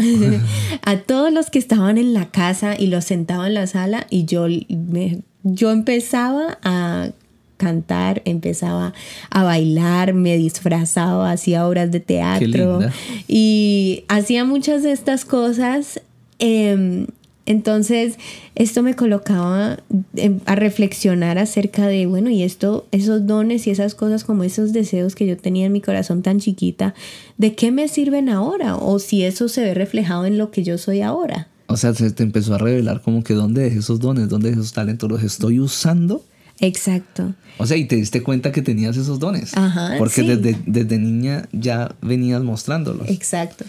a 0.83 0.97
todos 0.97 1.33
los 1.33 1.49
que 1.49 1.57
estaban 1.59 1.97
en 1.97 2.13
la 2.13 2.29
casa 2.29 2.75
y 2.79 2.87
los 2.87 3.05
sentaba 3.05 3.47
en 3.47 3.55
la 3.55 3.65
sala 3.67 4.05
y 4.09 4.25
yo, 4.25 4.45
me- 4.69 5.21
yo 5.43 5.71
empezaba 5.71 6.59
a 6.63 7.09
cantar, 7.57 8.21
empezaba 8.25 8.93
a 9.29 9.43
bailar, 9.43 10.13
me 10.13 10.37
disfrazaba, 10.37 11.31
hacía 11.31 11.67
obras 11.67 11.91
de 11.91 11.99
teatro 12.01 12.79
y 13.27 14.03
hacía 14.09 14.43
muchas 14.45 14.83
de 14.83 14.91
estas 14.91 15.25
cosas. 15.25 16.01
em, 16.39 17.07
entonces, 17.45 18.15
esto 18.55 18.83
me 18.83 18.95
colocaba 18.95 19.79
em, 20.15 20.39
a 20.45 20.55
reflexionar 20.55 21.37
acerca 21.37 21.87
de, 21.87 22.05
bueno, 22.05 22.29
y 22.29 22.43
esto, 22.43 22.87
esos 22.91 23.27
dones 23.27 23.67
y 23.67 23.71
esas 23.71 23.95
cosas 23.95 24.23
como 24.23 24.43
esos 24.43 24.71
deseos 24.71 25.15
que 25.15 25.27
yo 25.27 25.37
tenía 25.37 25.65
en 25.65 25.73
mi 25.73 25.81
corazón 25.81 26.21
tan 26.21 26.39
chiquita, 26.39 26.93
¿de 27.37 27.53
qué 27.53 27.71
me 27.71 27.87
sirven 27.89 28.29
ahora? 28.29 28.77
O 28.77 28.99
si 28.99 29.23
eso 29.23 29.49
se 29.49 29.61
ve 29.61 29.73
reflejado 29.73 30.25
en 30.25 30.37
lo 30.37 30.51
que 30.51 30.63
yo 30.63 30.77
soy 30.77 31.01
ahora. 31.01 31.49
O 31.67 31.75
sea, 31.75 31.93
se 31.93 32.11
te 32.11 32.23
empezó 32.23 32.55
a 32.55 32.57
revelar 32.57 33.01
como 33.01 33.23
que 33.23 33.33
dónde 33.33 33.63
dejé 33.63 33.79
esos 33.79 33.99
dones, 33.99 34.29
dónde 34.29 34.49
dejé 34.49 34.61
esos 34.61 34.73
talentos, 34.73 35.09
los 35.09 35.23
estoy 35.23 35.59
usando. 35.59 36.23
Exacto. 36.59 37.33
O 37.57 37.65
sea, 37.65 37.77
y 37.77 37.85
te 37.85 37.95
diste 37.95 38.23
cuenta 38.23 38.51
que 38.51 38.61
tenías 38.61 38.95
esos 38.95 39.19
dones. 39.19 39.55
Ajá, 39.57 39.95
Porque 39.97 40.21
sí. 40.21 40.27
desde, 40.27 40.57
desde 40.65 40.97
niña 40.97 41.47
ya 41.51 41.95
venías 42.01 42.41
mostrándolos. 42.41 43.09
Exacto. 43.09 43.65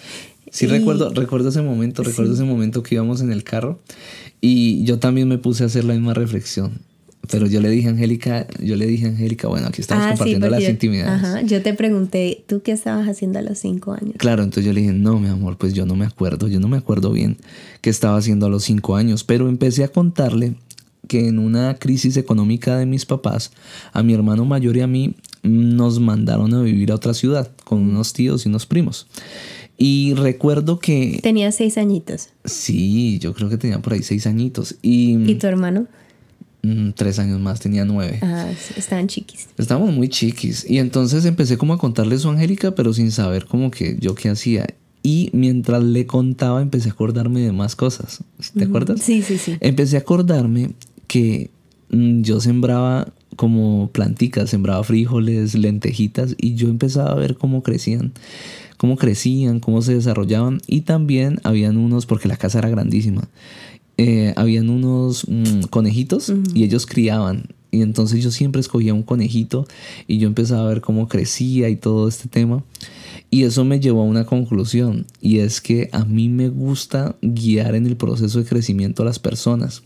Sí, 0.54 0.66
Y- 0.66 0.68
recuerdo, 0.68 1.10
recuerdo 1.12 1.48
ese 1.48 1.62
momento, 1.62 2.04
recuerdo 2.04 2.32
ese 2.34 2.44
momento 2.44 2.84
que 2.84 2.94
íbamos 2.94 3.20
en 3.20 3.32
el 3.32 3.42
carro 3.42 3.80
y 4.40 4.84
yo 4.84 5.00
también 5.00 5.26
me 5.26 5.36
puse 5.36 5.64
a 5.64 5.66
hacer 5.66 5.84
la 5.84 5.94
misma 5.94 6.14
reflexión. 6.14 6.78
Pero 7.28 7.46
yo 7.48 7.60
le 7.60 7.70
dije 7.70 7.88
a 7.88 7.90
Angélica, 7.90 8.46
yo 8.62 8.76
le 8.76 8.86
dije 8.86 9.06
a 9.06 9.08
Angélica, 9.08 9.48
bueno, 9.48 9.66
aquí 9.66 9.80
estamos 9.80 10.04
Ah, 10.04 10.08
sí, 10.08 10.12
compartiendo 10.12 10.46
porque 10.46 10.56
las 10.56 10.62
yo- 10.64 10.70
intimidades. 10.70 11.24
Ajá, 11.24 11.40
yo 11.42 11.60
te 11.60 11.74
pregunté, 11.74 12.44
¿tú 12.46 12.62
qué 12.62 12.70
estabas 12.70 13.08
haciendo 13.08 13.40
a 13.40 13.42
los 13.42 13.58
cinco 13.58 13.92
años? 13.94 14.14
Claro, 14.18 14.44
entonces 14.44 14.64
yo 14.66 14.72
le 14.72 14.82
dije, 14.82 14.92
no, 14.92 15.18
mi 15.18 15.26
amor, 15.28 15.56
pues 15.58 15.72
yo 15.74 15.86
no 15.86 15.96
me 15.96 16.04
acuerdo, 16.06 16.46
yo 16.46 16.60
no 16.60 16.68
me 16.68 16.76
acuerdo 16.76 17.10
bien 17.10 17.36
qué 17.80 17.90
estaba 17.90 18.16
haciendo 18.18 18.46
a 18.46 18.48
los 18.50 18.62
cinco 18.62 18.94
años, 18.94 19.24
pero 19.24 19.48
empecé 19.48 19.82
a 19.82 19.88
contarle 19.88 20.54
que 21.08 21.26
en 21.26 21.38
una 21.38 21.74
crisis 21.80 22.16
económica 22.16 22.76
de 22.78 22.86
mis 22.86 23.06
papás, 23.06 23.50
a 23.92 24.02
mi 24.04 24.14
hermano 24.14 24.44
mayor 24.44 24.76
y 24.76 24.82
a 24.82 24.86
mí 24.86 25.14
nos 25.42 25.98
mandaron 26.00 26.54
a 26.54 26.62
vivir 26.62 26.92
a 26.92 26.94
otra 26.94 27.12
ciudad 27.14 27.50
con 27.64 27.80
unos 27.80 28.12
tíos 28.12 28.44
y 28.46 28.48
unos 28.50 28.66
primos. 28.66 29.06
Y 29.76 30.14
recuerdo 30.14 30.78
que... 30.78 31.18
Tenía 31.22 31.50
seis 31.52 31.78
añitos. 31.78 32.28
Sí, 32.44 33.18
yo 33.18 33.34
creo 33.34 33.48
que 33.48 33.56
tenía 33.56 33.80
por 33.80 33.94
ahí 33.94 34.02
seis 34.02 34.26
añitos. 34.26 34.76
¿Y, 34.82 35.16
¿Y 35.30 35.34
tu 35.34 35.46
hermano? 35.46 35.86
Mm, 36.62 36.90
tres 36.92 37.18
años 37.18 37.40
más, 37.40 37.60
tenía 37.60 37.84
nueve. 37.84 38.18
Ah, 38.22 38.50
estaban 38.76 39.08
chiquis. 39.08 39.48
Estábamos 39.58 39.92
muy 39.92 40.08
chiquis. 40.08 40.68
Y 40.68 40.78
entonces 40.78 41.24
empecé 41.24 41.58
como 41.58 41.74
a 41.74 41.78
contarle 41.78 42.14
eso 42.14 42.30
a 42.30 42.32
Angélica, 42.32 42.74
pero 42.74 42.92
sin 42.92 43.10
saber 43.10 43.46
como 43.46 43.70
que 43.70 43.96
yo 44.00 44.14
qué 44.14 44.30
hacía. 44.30 44.66
Y 45.02 45.28
mientras 45.34 45.82
le 45.82 46.06
contaba, 46.06 46.62
empecé 46.62 46.88
a 46.88 46.92
acordarme 46.92 47.40
de 47.40 47.52
más 47.52 47.76
cosas. 47.76 48.20
¿Te 48.56 48.64
acuerdas? 48.64 49.02
Sí, 49.02 49.22
sí, 49.22 49.36
sí. 49.36 49.56
Empecé 49.60 49.96
a 49.96 50.00
acordarme 50.00 50.70
que 51.06 51.50
mm, 51.90 52.22
yo 52.22 52.40
sembraba 52.40 53.12
como 53.36 53.90
planticas, 53.92 54.48
sembraba 54.48 54.82
frijoles, 54.84 55.54
lentejitas, 55.54 56.34
y 56.38 56.54
yo 56.54 56.68
empezaba 56.68 57.10
a 57.10 57.16
ver 57.16 57.36
cómo 57.36 57.62
crecían 57.62 58.12
cómo 58.76 58.96
crecían, 58.96 59.60
cómo 59.60 59.82
se 59.82 59.94
desarrollaban 59.94 60.60
y 60.66 60.82
también 60.82 61.40
habían 61.44 61.76
unos, 61.76 62.06
porque 62.06 62.28
la 62.28 62.36
casa 62.36 62.58
era 62.58 62.68
grandísima, 62.68 63.28
eh, 63.96 64.32
habían 64.36 64.70
unos 64.70 65.26
mm, 65.28 65.62
conejitos 65.70 66.32
y 66.54 66.64
ellos 66.64 66.86
criaban. 66.86 67.44
Y 67.70 67.82
entonces 67.82 68.22
yo 68.22 68.30
siempre 68.30 68.60
escogía 68.60 68.94
un 68.94 69.02
conejito 69.02 69.66
y 70.06 70.18
yo 70.18 70.28
empezaba 70.28 70.62
a 70.62 70.68
ver 70.68 70.80
cómo 70.80 71.08
crecía 71.08 71.68
y 71.68 71.76
todo 71.76 72.06
este 72.06 72.28
tema. 72.28 72.62
Y 73.34 73.42
eso 73.42 73.64
me 73.64 73.80
llevó 73.80 74.02
a 74.02 74.04
una 74.04 74.24
conclusión 74.24 75.06
y 75.20 75.40
es 75.40 75.60
que 75.60 75.88
a 75.90 76.04
mí 76.04 76.28
me 76.28 76.50
gusta 76.50 77.16
guiar 77.20 77.74
en 77.74 77.84
el 77.84 77.96
proceso 77.96 78.38
de 78.38 78.44
crecimiento 78.44 79.02
a 79.02 79.06
las 79.06 79.18
personas. 79.18 79.82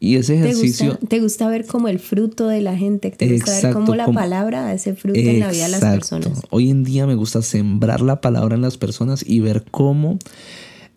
Y 0.00 0.16
ese 0.16 0.36
ejercicio... 0.36 0.98
¿Te 1.06 1.20
gusta, 1.20 1.46
ver 1.50 1.66
como 1.66 1.88
el 1.88 1.98
fruto 1.98 2.48
de 2.48 2.62
la 2.62 2.78
gente, 2.78 3.10
te 3.10 3.30
gusta 3.34 3.60
ver 3.60 3.74
cómo 3.74 3.94
la 3.94 4.06
palabra 4.06 4.72
ese 4.72 4.94
fruto 4.94 5.20
en 5.20 5.40
la 5.40 5.50
vida 5.50 5.64
de 5.64 5.72
las 5.72 5.80
personas. 5.80 6.40
Hoy 6.48 6.70
en 6.70 6.82
día 6.82 7.06
me 7.06 7.16
gusta 7.16 7.42
sembrar 7.42 8.00
la 8.00 8.22
palabra 8.22 8.54
en 8.54 8.62
las 8.62 8.78
personas 8.78 9.26
y 9.28 9.40
ver 9.40 9.62
cómo 9.70 10.18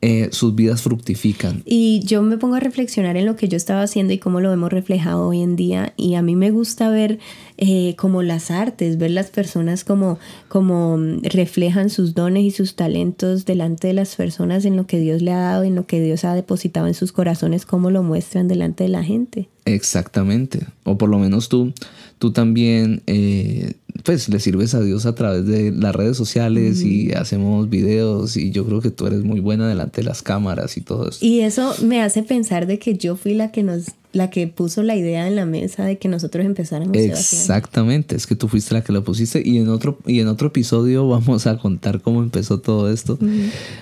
eh, 0.06 0.28
sus 0.34 0.54
vidas 0.54 0.82
fructifican. 0.82 1.64
Y 1.64 2.02
yo 2.04 2.22
me 2.24 2.38
pongo 2.38 2.56
a 2.56 2.60
reflexionar 2.60 3.16
en 3.16 3.26
lo 3.26 3.38
que 3.38 3.48
yo 3.48 3.56
estaba 3.56 3.84
haciendo 3.84 4.12
y 4.12 4.18
cómo 4.18 4.42
lo 4.42 4.52
hemos 4.52 4.70
reflejado 4.70 5.30
hoy 5.30 5.42
en 5.42 5.56
día. 5.56 5.94
Y 5.96 6.16
a 6.16 6.22
mí 6.22 6.36
me 6.36 6.52
gusta 6.52 6.90
ver 6.90 7.20
eh, 7.58 7.96
como 7.96 8.22
las 8.22 8.52
artes, 8.52 8.98
ver 8.98 9.12
las 9.12 9.32
personas 9.32 9.86
como, 9.86 10.20
como 10.50 10.98
reflejan 11.22 11.90
sus 11.90 12.16
dones 12.16 12.44
y 12.44 12.52
sus 12.52 12.76
talentos 12.76 13.46
delante 13.46 13.88
de 13.88 13.94
las 13.94 14.18
personas 14.18 14.66
en 14.66 14.76
lo 14.76 14.88
que 14.88 15.00
Dios 15.00 15.22
le 15.22 15.32
ha 15.32 15.40
dado, 15.40 15.64
en 15.64 15.76
lo 15.76 15.86
que 15.86 16.02
Dios 16.02 16.26
ha 16.26 16.36
depositado 16.36 16.88
en 16.88 16.96
sus 16.96 17.14
corazones, 17.14 17.66
cómo 17.66 17.90
lo 17.90 18.04
muestran 18.04 18.50
delante 18.50 18.84
de 18.84 18.90
la 18.90 19.06
gente. 19.06 19.48
Exactamente. 19.64 20.68
O 20.84 20.98
por 20.98 21.08
lo 21.08 21.18
menos 21.18 21.48
tú, 21.48 21.72
tú 22.20 22.34
también 22.34 23.04
eh, 23.08 23.76
pues 24.04 24.28
le 24.30 24.40
sirves 24.40 24.74
a 24.74 24.82
Dios 24.82 25.06
a 25.06 25.14
través 25.14 25.46
de 25.46 25.72
las 25.72 25.96
redes 25.96 26.18
sociales 26.18 26.82
y 26.82 27.12
hacemos 27.14 27.70
videos 27.70 28.36
y 28.38 28.52
yo 28.52 28.66
creo 28.66 28.82
que 28.82 28.90
tú 28.90 29.06
eres 29.06 29.24
muy 29.24 29.40
buena 29.40 29.68
delante 29.68 30.02
de 30.02 30.08
las 30.08 30.22
cámaras 30.22 30.78
y 30.78 30.82
todo 30.82 31.08
eso. 31.08 31.24
Y 31.24 31.42
eso 31.42 31.76
me 31.84 32.02
hace 32.02 32.24
pensar 32.24 32.66
de 32.66 32.80
que 32.80 32.98
yo 32.98 33.16
fui 33.16 33.34
la 33.34 33.52
que 33.52 33.64
nos 33.64 33.92
la 34.14 34.30
que 34.30 34.48
puso 34.48 34.84
la 34.84 34.96
idea 34.96 35.28
en 35.28 35.36
la 35.36 35.46
mesa 35.46 35.84
de 35.84 35.98
que 35.98 36.08
nosotros 36.08 36.46
empezáramos 36.46 36.96
Exactamente, 36.96 38.16
es 38.16 38.28
que 38.28 38.36
tú 38.36 38.48
fuiste 38.48 38.74
la 38.74 38.84
que 38.84 38.94
lo 38.94 39.04
pusiste 39.04 39.42
y 39.44 39.58
en 39.58 39.70
otro 39.70 39.98
y 40.06 40.20
en 40.20 40.28
otro 40.28 40.48
episodio 40.48 41.08
vamos 41.10 41.48
a 41.48 41.58
contar 41.58 42.02
cómo 42.02 42.22
empezó 42.22 42.60
todo 42.60 42.92
esto. 42.92 43.18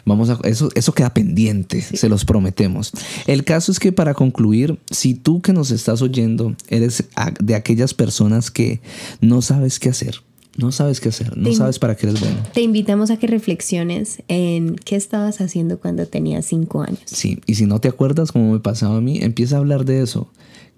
Vamos 0.05 0.29
a 0.29 0.39
eso 0.45 0.69
eso 0.73 0.93
queda 0.93 1.13
pendiente, 1.13 1.81
se 1.81 2.09
los 2.09 2.25
prometemos. 2.25 2.91
El 3.27 3.43
caso 3.43 3.71
es 3.71 3.79
que 3.79 3.91
para 3.91 4.13
concluir, 4.13 4.79
si 4.89 5.13
tú 5.13 5.41
que 5.41 5.53
nos 5.53 5.69
estás 5.71 6.01
oyendo 6.01 6.55
eres 6.69 7.03
de 7.41 7.55
aquellas 7.55 7.93
personas 7.93 8.50
que 8.50 8.79
no 9.19 9.41
sabes 9.41 9.79
qué 9.79 9.89
hacer, 9.89 10.21
no 10.58 10.72
sabes 10.72 11.00
qué 11.00 11.10
hacer, 11.10 11.38
no 11.38 11.53
sabes 11.53 11.79
para 11.79 11.96
qué 11.96 12.08
eres 12.08 12.20
bueno. 12.20 12.38
Te 12.53 12.62
invitamos 12.62 13.10
a 13.10 13.17
que 13.17 13.27
reflexiones 13.27 14.22
en 14.27 14.75
qué 14.75 14.96
estabas 14.96 15.39
haciendo 15.39 15.79
cuando 15.79 16.05
tenías 16.08 16.46
cinco 16.46 16.81
años. 16.81 17.00
Sí, 17.05 17.39
y 17.46 17.55
si 17.55 17.65
no 17.65 17.79
te 17.79 17.88
acuerdas, 17.88 18.31
como 18.31 18.51
me 18.51 18.60
pasaba 18.60 18.98
a 18.98 19.01
mí, 19.01 19.20
empieza 19.22 19.55
a 19.55 19.60
hablar 19.60 19.86
de 19.86 20.01
eso. 20.01 20.29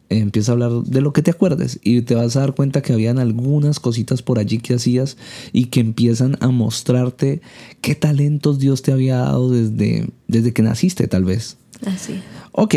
Empieza 0.09 0.51
a 0.51 0.53
hablar 0.53 0.71
de 0.71 1.01
lo 1.01 1.11
que 1.11 1.23
te 1.23 1.31
acuerdes 1.31 1.79
y 1.81 2.01
te 2.01 2.13
vas 2.13 2.35
a 2.35 2.41
dar 2.41 2.53
cuenta 2.53 2.83
que 2.83 2.93
habían 2.93 3.17
algunas 3.17 3.79
cositas 3.79 4.21
por 4.21 4.37
allí 4.37 4.59
que 4.59 4.75
hacías 4.75 5.17
y 5.53 5.65
que 5.65 5.79
empiezan 5.79 6.37
a 6.39 6.49
mostrarte 6.49 7.41
qué 7.81 7.95
talentos 7.95 8.59
Dios 8.59 8.83
te 8.83 8.91
había 8.91 9.17
dado 9.17 9.49
desde, 9.49 10.09
desde 10.27 10.53
que 10.53 10.61
naciste, 10.61 11.07
tal 11.07 11.23
vez. 11.23 11.57
Así. 11.85 12.21
Ok, 12.51 12.75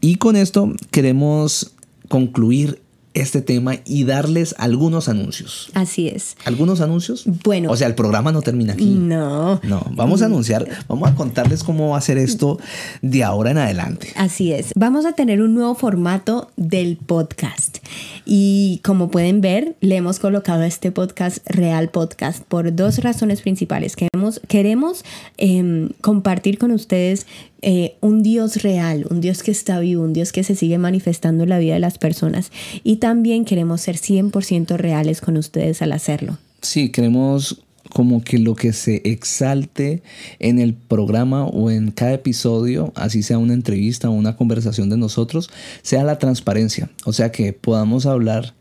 y 0.00 0.16
con 0.16 0.36
esto 0.36 0.72
queremos 0.92 1.72
concluir 2.08 2.80
este 3.14 3.42
tema 3.42 3.76
y 3.84 4.04
darles 4.04 4.54
algunos 4.58 5.08
anuncios. 5.08 5.70
Así 5.74 6.08
es. 6.08 6.36
¿Algunos 6.44 6.80
anuncios? 6.80 7.24
Bueno. 7.44 7.70
O 7.70 7.76
sea, 7.76 7.86
el 7.86 7.94
programa 7.94 8.32
no 8.32 8.42
termina 8.42 8.72
aquí. 8.72 8.86
No. 8.86 9.60
No, 9.62 9.86
vamos 9.92 10.22
a 10.22 10.26
anunciar, 10.26 10.66
vamos 10.88 11.10
a 11.10 11.14
contarles 11.14 11.62
cómo 11.62 11.90
va 11.90 11.98
a 11.98 12.00
ser 12.00 12.18
esto 12.18 12.58
de 13.02 13.24
ahora 13.24 13.50
en 13.50 13.58
adelante. 13.58 14.12
Así 14.16 14.52
es. 14.52 14.72
Vamos 14.76 15.06
a 15.06 15.12
tener 15.12 15.42
un 15.42 15.54
nuevo 15.54 15.74
formato 15.74 16.50
del 16.56 16.96
podcast. 16.96 17.78
Y 18.24 18.80
como 18.84 19.10
pueden 19.10 19.40
ver, 19.40 19.76
le 19.80 19.96
hemos 19.96 20.18
colocado 20.18 20.62
a 20.62 20.66
este 20.66 20.92
podcast 20.92 21.38
Real 21.46 21.90
Podcast 21.90 22.42
por 22.44 22.74
dos 22.74 22.98
razones 22.98 23.42
principales. 23.42 23.96
Queremos, 23.96 24.40
queremos 24.48 25.04
em, 25.36 25.90
compartir 26.00 26.58
con 26.58 26.70
ustedes 26.70 27.26
eh, 27.62 27.96
un 28.00 28.22
Dios 28.22 28.62
real, 28.62 29.06
un 29.08 29.20
Dios 29.20 29.42
que 29.42 29.52
está 29.52 29.78
vivo, 29.80 30.02
un 30.02 30.12
Dios 30.12 30.32
que 30.32 30.42
se 30.44 30.54
sigue 30.54 30.78
manifestando 30.78 31.44
en 31.44 31.48
la 31.48 31.58
vida 31.58 31.74
de 31.74 31.80
las 31.80 31.98
personas. 31.98 32.50
Y 32.82 32.96
también 32.96 33.44
queremos 33.44 33.80
ser 33.80 33.96
100% 33.96 34.76
reales 34.76 35.20
con 35.20 35.36
ustedes 35.36 35.80
al 35.80 35.92
hacerlo. 35.92 36.38
Sí, 36.60 36.90
queremos 36.90 37.62
como 37.92 38.22
que 38.22 38.38
lo 38.38 38.54
que 38.54 38.72
se 38.72 39.02
exalte 39.04 40.02
en 40.38 40.58
el 40.58 40.74
programa 40.74 41.44
o 41.44 41.70
en 41.70 41.90
cada 41.90 42.14
episodio, 42.14 42.92
así 42.96 43.22
sea 43.22 43.38
una 43.38 43.54
entrevista 43.54 44.08
o 44.08 44.12
una 44.12 44.36
conversación 44.36 44.88
de 44.88 44.96
nosotros, 44.96 45.50
sea 45.82 46.02
la 46.02 46.18
transparencia. 46.18 46.90
O 47.04 47.12
sea, 47.12 47.30
que 47.32 47.52
podamos 47.52 48.06
hablar 48.06 48.54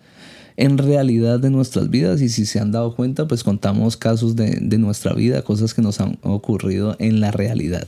en 0.62 0.78
realidad 0.78 1.40
de 1.40 1.50
nuestras 1.50 1.90
vidas 1.90 2.22
y 2.22 2.30
si 2.30 2.46
se 2.46 2.60
han 2.60 2.72
dado 2.72 2.96
cuenta, 2.96 3.28
pues 3.28 3.44
contamos 3.44 3.98
casos 3.98 4.36
de, 4.36 4.60
nuestra 4.78 5.12
vida, 5.14 5.42
cosas 5.42 5.74
que 5.74 5.82
nos 5.82 6.00
han 6.00 6.20
ocurrido 6.22 6.96
en 7.00 7.20
la 7.20 7.32
realidad, 7.32 7.88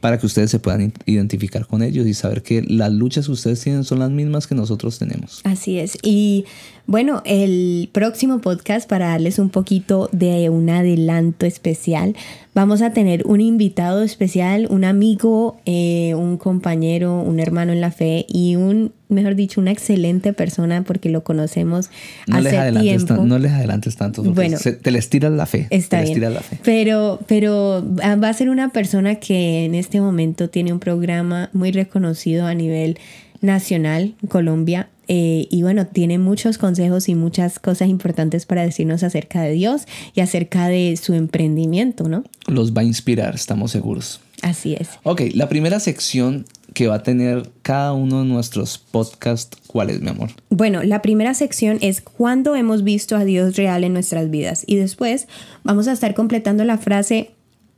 para 0.00 0.18
que 0.18 0.26
ustedes 0.26 0.50
se 0.50 0.58
puedan 0.58 0.92
identificar 1.06 1.66
con 1.66 1.82
ellos 1.82 2.06
y 2.06 2.12
saber 2.12 2.42
que 2.42 2.60
las 2.60 2.92
luchas 2.92 3.24
que 3.24 3.32
ustedes 3.32 3.62
tienen 3.62 3.84
son 3.84 4.00
las 4.00 4.10
mismas 4.10 4.46
que 4.46 4.54
nosotros 4.54 4.98
tenemos. 4.98 5.40
Así 5.44 5.78
es. 5.78 5.96
Y 6.02 6.44
bueno, 6.86 7.22
el 7.24 7.88
próximo 7.90 8.40
podcast, 8.40 8.86
para 8.86 9.08
darles 9.08 9.38
un 9.38 9.48
poquito 9.48 10.10
de 10.12 10.50
un 10.50 10.68
adelanto 10.68 11.46
especial, 11.46 12.14
vamos 12.54 12.82
a 12.82 12.92
tener 12.92 13.26
un 13.26 13.40
invitado 13.40 14.02
especial, 14.02 14.66
un 14.70 14.84
amigo, 14.84 15.60
eh, 15.66 16.14
un 16.14 16.36
compañero, 16.36 17.20
un 17.20 17.40
hermano 17.40 17.72
en 17.72 17.80
la 17.80 17.90
fe 17.90 18.26
y 18.28 18.56
un, 18.56 18.92
mejor 19.08 19.34
dicho, 19.34 19.60
una 19.60 19.70
excelente 19.70 20.32
persona 20.32 20.82
porque 20.82 21.10
lo 21.10 21.22
conocemos 21.22 21.90
no 22.26 22.38
hace 22.38 22.72
les 22.72 22.82
tiempo. 22.82 23.24
no 23.24 23.38
les 23.38 23.52
adelantes 23.52 23.96
tanto, 23.96 24.22
bueno, 24.22 24.58
te 24.58 24.90
les 24.90 25.08
tiras 25.08 25.32
la 25.32 25.46
fe. 25.46 25.66
Está 25.70 26.02
bien. 26.02 26.20
La 26.20 26.40
fe. 26.40 26.58
Pero, 26.64 27.20
pero 27.26 27.84
va 27.96 28.28
a 28.28 28.32
ser 28.32 28.50
una 28.50 28.70
persona 28.70 29.16
que 29.16 29.64
en 29.64 29.74
este 29.74 30.00
momento 30.00 30.50
tiene 30.50 30.72
un 30.72 30.80
programa 30.80 31.50
muy 31.52 31.72
reconocido 31.72 32.46
a 32.46 32.54
nivel 32.54 32.98
nacional, 33.40 34.14
Colombia, 34.28 34.88
eh, 35.12 35.48
y 35.50 35.62
bueno, 35.62 35.88
tiene 35.88 36.20
muchos 36.20 36.56
consejos 36.56 37.08
y 37.08 37.16
muchas 37.16 37.58
cosas 37.58 37.88
importantes 37.88 38.46
para 38.46 38.62
decirnos 38.62 39.02
acerca 39.02 39.42
de 39.42 39.50
Dios 39.50 39.82
y 40.14 40.20
acerca 40.20 40.68
de 40.68 40.96
su 40.96 41.14
emprendimiento, 41.14 42.08
¿no? 42.08 42.22
Los 42.46 42.72
va 42.72 42.82
a 42.82 42.84
inspirar, 42.84 43.34
estamos 43.34 43.72
seguros. 43.72 44.20
Así 44.42 44.74
es. 44.74 44.88
Ok, 45.02 45.22
la 45.34 45.48
primera 45.48 45.80
sección 45.80 46.44
que 46.74 46.86
va 46.86 46.94
a 46.94 47.02
tener 47.02 47.50
cada 47.62 47.92
uno 47.92 48.20
de 48.20 48.28
nuestros 48.28 48.78
podcasts, 48.78 49.58
¿cuál 49.66 49.90
es, 49.90 50.00
mi 50.00 50.10
amor? 50.10 50.30
Bueno, 50.48 50.84
la 50.84 51.02
primera 51.02 51.34
sección 51.34 51.78
es 51.80 52.02
cuando 52.02 52.54
hemos 52.54 52.84
visto 52.84 53.16
a 53.16 53.24
Dios 53.24 53.56
real 53.56 53.82
en 53.82 53.92
nuestras 53.92 54.30
vidas. 54.30 54.62
Y 54.64 54.76
después 54.76 55.26
vamos 55.64 55.88
a 55.88 55.92
estar 55.92 56.14
completando 56.14 56.62
la 56.62 56.78
frase, 56.78 57.32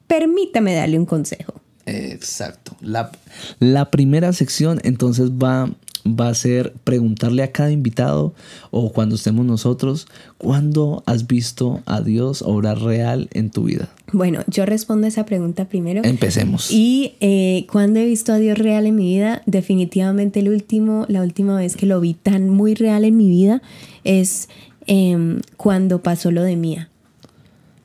permítame 0.07 0.75
darle 0.75 0.99
un 0.99 1.07
consejo. 1.07 1.55
Exacto. 1.87 2.77
La, 2.83 3.11
la 3.59 3.91
primera 3.91 4.35
sección 4.35 4.83
entonces 4.85 5.31
va 5.31 5.71
va 6.07 6.29
a 6.29 6.35
ser 6.35 6.73
preguntarle 6.85 7.43
a 7.43 7.53
cada 7.53 7.71
invitado 7.71 8.35
o 8.71 8.93
cuando 8.93 9.15
estemos 9.15 9.47
nosotros, 9.47 10.09
¿cuándo 10.39 11.03
has 11.07 11.27
visto 11.27 11.81
a 11.87 12.01
Dios 12.01 12.43
obrar 12.43 12.81
real 12.81 13.29
en 13.33 13.51
tu 13.51 13.65
vida? 13.65 13.89
Bueno, 14.13 14.43
yo 14.47 14.67
respondo 14.67 15.07
esa 15.07 15.25
pregunta 15.25 15.67
primero. 15.67 16.03
Empecemos. 16.05 16.71
Y 16.71 17.15
eh, 17.21 17.67
cuando 17.71 18.01
he 18.01 18.07
visto 18.07 18.33
a 18.33 18.37
Dios 18.37 18.59
real 18.59 18.87
en 18.87 18.97
mi 18.97 19.15
vida, 19.15 19.43
definitivamente 19.47 20.41
el 20.41 20.49
último, 20.49 21.07
la 21.09 21.23
última 21.23 21.57
vez 21.57 21.77
que 21.77 21.87
lo 21.87 22.01
vi 22.01 22.15
tan 22.15 22.49
muy 22.49 22.75
real 22.75 23.05
en 23.05 23.17
mi 23.17 23.29
vida 23.29 23.63
es 24.05 24.49
em, 24.87 25.41
cuando 25.57 26.03
pasó 26.03 26.31
lo 26.31 26.43
de 26.43 26.57
Mía. 26.57 26.89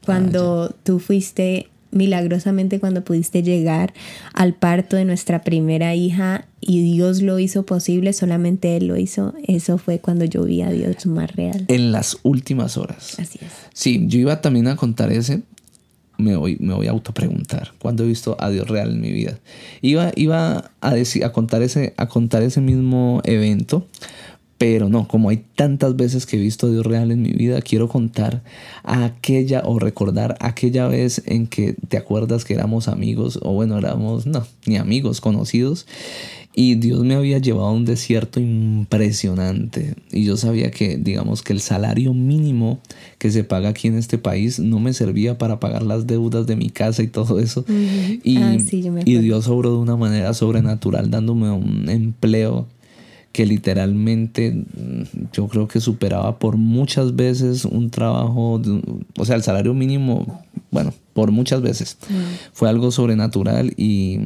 Cuando 0.06 0.70
ah, 0.72 0.76
tú 0.84 1.00
fuiste 1.00 1.70
milagrosamente 1.98 2.80
cuando 2.80 3.04
pudiste 3.04 3.44
llegar 3.44 3.94
al 4.34 4.54
parto 4.54 4.96
de 4.96 5.06
nuestra 5.06 5.42
primera 5.42 5.96
hija 5.96 6.46
y 6.62 6.82
Dios 6.84 7.22
lo 7.22 7.39
hizo 7.39 7.66
posible, 7.66 8.13
solamente 8.13 8.77
Él 8.77 8.88
lo 8.88 8.98
hizo. 8.98 9.34
Eso 9.46 9.77
fue 9.77 10.00
cuando 10.00 10.25
yo 10.25 10.44
vi 10.44 10.62
a 10.62 10.70
Dios 10.70 11.06
más 11.06 11.36
real. 11.36 11.66
En 11.68 11.92
las 11.92 12.18
últimas 12.24 12.77
horas. 12.77 13.20
Así 13.20 13.39
es. 13.42 13.51
Sí, 13.74 14.06
yo 14.08 14.20
iba 14.20 14.42
también 14.42 14.68
a 14.68 14.75
contar 14.75 15.12
ese. 15.12 15.42
me 16.18 16.36
voy, 16.36 16.58
me 16.60 16.74
voy 16.74 16.88
a 16.88 16.92
autopreguntar, 16.92 17.74
¿cuándo 17.80 18.04
he 18.04 18.08
visto 18.08 18.36
a 18.39 18.50
Dios 18.50 18.68
real 18.68 18.92
en 18.92 19.01
mi 19.01 19.12
vida? 19.12 19.39
Iba, 19.82 20.12
iba 20.16 20.72
a, 20.82 20.94
decir, 20.94 21.24
a, 21.25 21.32
contar 21.32 21.62
ese, 21.62 21.94
a 21.98 22.08
contar 22.08 22.42
ese 22.44 22.62
mismo 22.62 23.22
evento, 23.24 23.86
pero 24.58 24.90
no, 24.90 25.08
como 25.08 25.30
hay 25.30 25.44
tantas 25.56 25.96
veces 25.96 26.26
que 26.26 26.38
he 26.38 26.40
visto 26.40 26.68
a 26.68 26.70
Dios 26.72 26.86
real 26.86 27.12
en 27.12 27.22
mi 27.22 27.32
vida, 27.32 27.62
quiero 27.62 27.88
contar 27.88 28.42
aquella 28.84 29.62
o 29.66 29.78
recordar 29.78 30.36
aquella 30.40 30.88
vez 30.88 31.22
en 31.26 31.48
que 31.48 31.76
te 31.88 31.98
acuerdas 31.98 32.44
que 32.44 32.56
éramos 32.56 32.88
amigos, 32.88 33.40
o 33.44 33.54
bueno, 33.54 33.78
éramos, 33.78 34.26
no, 34.26 34.48
ni 34.66 34.78
amigos, 34.78 35.22
conocidos, 35.22 35.86
y 36.60 36.74
Dios 36.74 37.04
me 37.04 37.14
había 37.14 37.38
llevado 37.38 37.68
a 37.68 37.72
un 37.72 37.86
desierto 37.86 38.40
impresionante. 38.40 39.94
Y 40.12 40.24
yo 40.24 40.38
sabía 40.38 40.72
que, 40.72 40.98
digamos, 40.98 41.44
que 41.44 41.54
el 41.54 41.60
salario 41.60 42.16
mínimo 42.16 42.80
que 43.20 43.30
se 43.30 43.44
paga 43.44 43.70
aquí 43.70 43.90
en 43.90 43.96
este 43.96 44.18
país 44.18 44.58
no 44.58 44.80
me 44.80 44.94
servía 44.94 45.38
para 45.38 45.60
pagar 45.60 45.84
las 45.84 46.08
deudas 46.08 46.48
de 46.48 46.56
mi 46.56 46.72
casa 46.72 47.04
y 47.04 47.10
todo 47.10 47.40
eso. 47.40 47.64
y, 48.24 48.38
ah, 48.38 48.58
y 49.06 49.18
Dios 49.20 49.48
obró 49.48 49.74
de 49.74 49.78
una 49.78 49.98
manera 49.98 50.34
sobrenatural 50.34 51.12
dándome 51.12 51.52
un 51.52 51.90
empleo 51.90 52.66
que 53.31 53.46
literalmente 53.46 54.51
mm, 54.51 55.31
yo 55.34 55.48
creo 55.48 55.67
que 55.67 55.79
superaba 55.79 56.39
por 56.39 56.57
muchas 56.57 57.15
veces 57.15 57.65
un 57.65 57.89
trabajo, 57.89 58.62
o 59.17 59.25
sea, 59.25 59.36
el 59.36 59.43
salario 59.43 59.74
mínimo, 59.74 60.43
bueno, 60.72 60.93
por 61.13 61.31
muchas 61.31 61.62
veces. 61.62 61.98
Fue 62.53 62.69
algo 62.69 62.91
sobrenatural 62.91 63.74
y, 63.77 64.19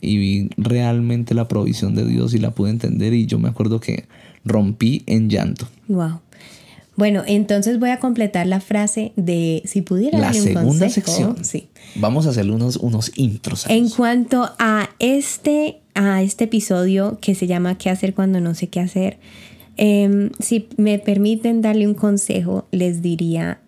y 0.00 0.18
vi 0.18 0.50
realmente 0.56 1.34
la 1.34 1.48
provisión 1.48 1.94
de 1.94 2.04
Dios 2.04 2.34
y 2.34 2.38
la 2.38 2.50
pude 2.52 2.70
entender 2.70 3.14
y 3.14 3.26
yo 3.26 3.38
me 3.38 3.48
acuerdo 3.48 3.80
que 3.80 4.06
rompí 4.44 5.02
en 5.06 5.28
llanto. 5.28 5.66
Wow. 5.88 6.20
Bueno, 6.96 7.22
entonces 7.26 7.78
voy 7.78 7.90
a 7.90 7.98
completar 7.98 8.46
la 8.46 8.60
frase 8.60 9.12
de 9.16 9.62
si 9.64 9.80
pudiera 9.80 10.18
la 10.18 10.34
segunda 10.34 10.88
sección. 10.90 11.44
Sí. 11.44 11.68
Vamos 11.94 12.26
a 12.26 12.30
hacer 12.30 12.50
unos, 12.50 12.76
unos 12.76 13.12
intros. 13.16 13.64
En 13.70 13.88
cuanto 13.88 14.50
a 14.58 14.90
este 14.98 15.79
a 15.94 16.22
este 16.22 16.44
episodio 16.44 17.18
que 17.20 17.34
se 17.34 17.46
llama 17.46 17.78
¿Qué 17.78 17.90
hacer 17.90 18.14
cuando 18.14 18.40
no 18.40 18.54
sé 18.54 18.68
qué 18.68 18.80
hacer? 18.80 19.18
Em, 19.76 20.30
si 20.38 20.68
me 20.76 20.98
permiten 20.98 21.62
darle 21.62 21.86
un 21.86 21.94
consejo, 21.94 22.66
les 22.70 23.02
diría 23.02 23.60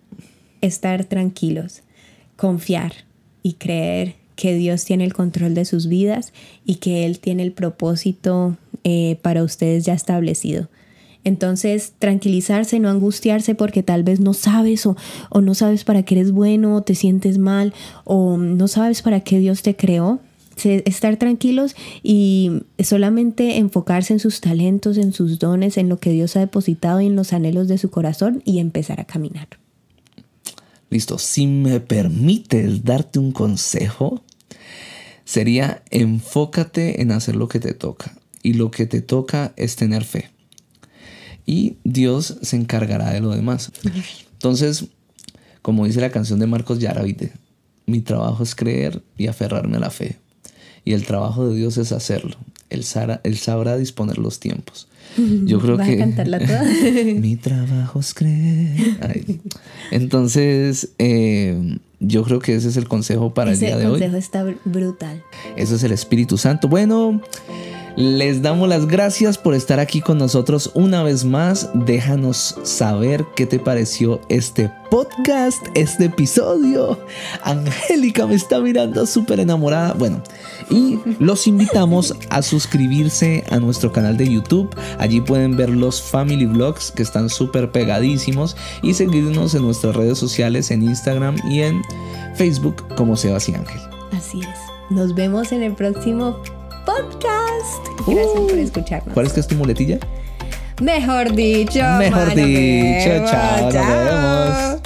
estar 0.61 1.05
tranquilos, 1.05 1.83
confiar 2.37 2.93
y 3.43 3.55
creer 3.55 4.14
que 4.37 4.55
Dios 4.55 4.85
tiene 4.85 5.05
el 5.05 5.12
control 5.12 5.55
de 5.55 5.64
sus 5.64 5.87
vidas 5.87 6.33
y 6.64 6.76
que 6.76 7.07
Él 7.07 7.19
tiene 7.19 7.43
el 7.43 7.52
propósito 7.52 8.57
eh, 8.85 9.19
para 9.23 9.43
ustedes 9.43 9.85
ya 9.85 9.95
establecido. 9.95 10.69
Entonces, 11.25 11.93
tranquilizarse, 11.99 12.81
no 12.81 12.88
angustiarse 12.88 13.55
porque 13.55 13.83
tal 13.83 14.02
vez 14.02 14.19
no 14.19 14.35
sabes 14.35 14.87
o, 14.87 14.97
o 15.31 15.41
no 15.41 15.55
sabes 15.55 15.85
para 15.85 16.02
qué 16.02 16.17
eres 16.17 16.33
bueno, 16.33 16.76
o 16.76 16.83
te 16.83 16.95
sientes 16.95 17.38
mal, 17.38 17.73
o 18.05 18.37
no 18.37 18.67
sabes 18.67 19.02
para 19.02 19.21
qué 19.21 19.38
Dios 19.38 19.62
te 19.62 19.76
creó 19.76 20.21
estar 20.56 21.16
tranquilos 21.16 21.75
y 22.02 22.62
solamente 22.82 23.59
enfocarse 23.59 24.12
en 24.12 24.21
sus 24.21 24.40
talentos, 24.40 24.97
en 24.97 25.12
sus 25.12 25.38
dones, 25.38 25.76
en 25.76 25.88
lo 25.88 25.99
que 25.99 26.11
Dios 26.11 26.37
ha 26.37 26.40
depositado 26.40 27.00
y 27.00 27.06
en 27.06 27.16
los 27.16 27.32
anhelos 27.32 27.68
de 27.68 27.78
su 27.78 27.90
corazón 27.90 28.42
y 28.44 28.59
empezar 28.59 29.00
a 29.00 29.04
caminar. 29.04 29.49
Listo, 30.90 31.18
si 31.18 31.47
me 31.47 31.80
permites 31.80 32.85
darte 32.85 33.18
un 33.18 33.32
consejo, 33.32 34.23
sería 35.25 35.82
enfócate 35.90 37.00
en 37.00 37.12
hacer 37.12 37.37
lo 37.37 37.49
que 37.49 37.61
te 37.61 37.73
toca. 37.73 38.14
Y 38.42 38.54
lo 38.54 38.71
que 38.71 38.87
te 38.87 39.00
toca 39.00 39.54
es 39.56 39.76
tener 39.76 40.04
fe. 40.04 40.30
Y 41.47 41.76
Dios 41.85 42.38
se 42.42 42.56
encargará 42.56 43.11
de 43.11 43.21
lo 43.21 43.30
demás. 43.30 43.73
Entonces, 44.32 44.87
como 45.62 45.87
dice 45.87 46.00
la 46.00 46.11
canción 46.11 46.38
de 46.40 46.47
Marcos 46.47 46.80
Yaravite, 46.80 47.32
mi 47.87 48.00
trabajo 48.00 48.42
es 48.42 48.54
creer 48.54 49.02
y 49.16 49.28
aferrarme 49.28 49.76
a 49.76 49.80
la 49.80 49.90
fe 49.90 50.18
y 50.84 50.92
el 50.92 51.04
trabajo 51.04 51.48
de 51.48 51.56
Dios 51.56 51.78
es 51.78 51.92
hacerlo. 51.92 52.36
Él, 52.70 52.84
sabrá, 52.84 53.76
disponer 53.76 54.18
los 54.18 54.40
tiempos. 54.40 54.88
Yo 55.44 55.60
creo 55.60 55.76
que... 55.76 55.94
A 55.94 55.98
cantarla 55.98 56.38
toda? 56.38 56.64
mi 57.20 57.36
trabajo 57.36 58.00
es 58.00 58.14
creer. 58.14 59.38
Entonces, 59.90 60.90
eh, 60.99 61.78
yo 62.00 62.25
creo 62.25 62.40
que 62.40 62.54
ese 62.54 62.68
es 62.68 62.76
el 62.76 62.88
consejo 62.88 63.32
para 63.32 63.52
el 63.52 63.58
día 63.60 63.76
de 63.76 63.86
hoy. 63.86 63.95
El 63.95 64.10
consejo 64.10 64.16
está 64.16 64.45
brutal. 64.64 65.23
Eso 65.56 65.76
es 65.76 65.84
el 65.84 65.92
Espíritu 65.92 66.36
Santo. 66.36 66.66
Bueno, 66.66 67.21
les 67.97 68.43
damos 68.43 68.69
las 68.69 68.87
gracias 68.87 69.39
por 69.39 69.55
estar 69.55 69.81
aquí 69.81 70.00
con 70.00 70.19
nosotros 70.19 70.71
una 70.75 71.02
vez 71.02 71.25
más. 71.25 71.71
Déjanos 71.75 72.57
saber 72.63 73.25
qué 73.37 73.47
te 73.47 73.59
pareció 73.59 74.21
este 74.28 74.71
podcast, 74.91 75.63
este 75.75 76.07
episodio. 76.07 76.99
Angélica 77.43 78.26
me 78.26 78.35
está 78.35 78.61
mirando 78.61 79.07
súper 79.07 79.41
enamorada. 79.41 79.95
Bueno, 79.95 80.23
y 80.71 80.99
los 81.19 81.47
invitamos 81.47 82.15
a 82.31 82.43
suscribirse 82.43 83.45
a 83.50 83.59
nuestro 83.59 83.93
canal 83.93 84.17
de 84.17 84.33
YouTube. 84.33 84.75
Allí 84.99 85.21
pueden 85.21 85.57
ver 85.57 85.71
los 85.71 86.00
family 86.00 86.47
vlogs 86.47 86.91
que 86.91 87.02
están 87.02 87.28
súper 87.28 87.71
pegadísimos 87.73 88.57
y 88.83 88.95
seguirnos 88.95 89.55
en 89.55 89.63
nuestras 89.63 89.95
redes 89.97 90.19
sociales 90.19 90.71
en 90.71 90.83
Instagram 90.83 91.37
y 91.49 91.61
en 91.61 91.83
Facebook 92.37 92.87
como 92.97 93.17
Sebastián 93.17 93.61
Ángel. 93.61 93.81
Así 94.13 94.41
es. 94.41 94.59
Nos 94.91 95.15
vemos 95.15 95.52
en 95.52 95.63
el 95.63 95.75
próximo 95.75 96.39
podcast. 96.85 97.42
Gracias 98.06 98.34
por 98.34 98.52
uh, 98.52 98.56
escucharnos. 98.56 99.14
¿Cuál 99.14 99.26
es 99.26 99.32
que 99.32 99.40
es 99.40 99.46
tu 99.46 99.54
muletilla? 99.54 99.98
Mejor 100.80 101.32
dicho. 101.32 101.82
Mejor 101.98 102.34
dicho. 102.34 103.25
Chao. 103.26 103.70
Nos 103.70 103.75
vemos. 103.75 104.81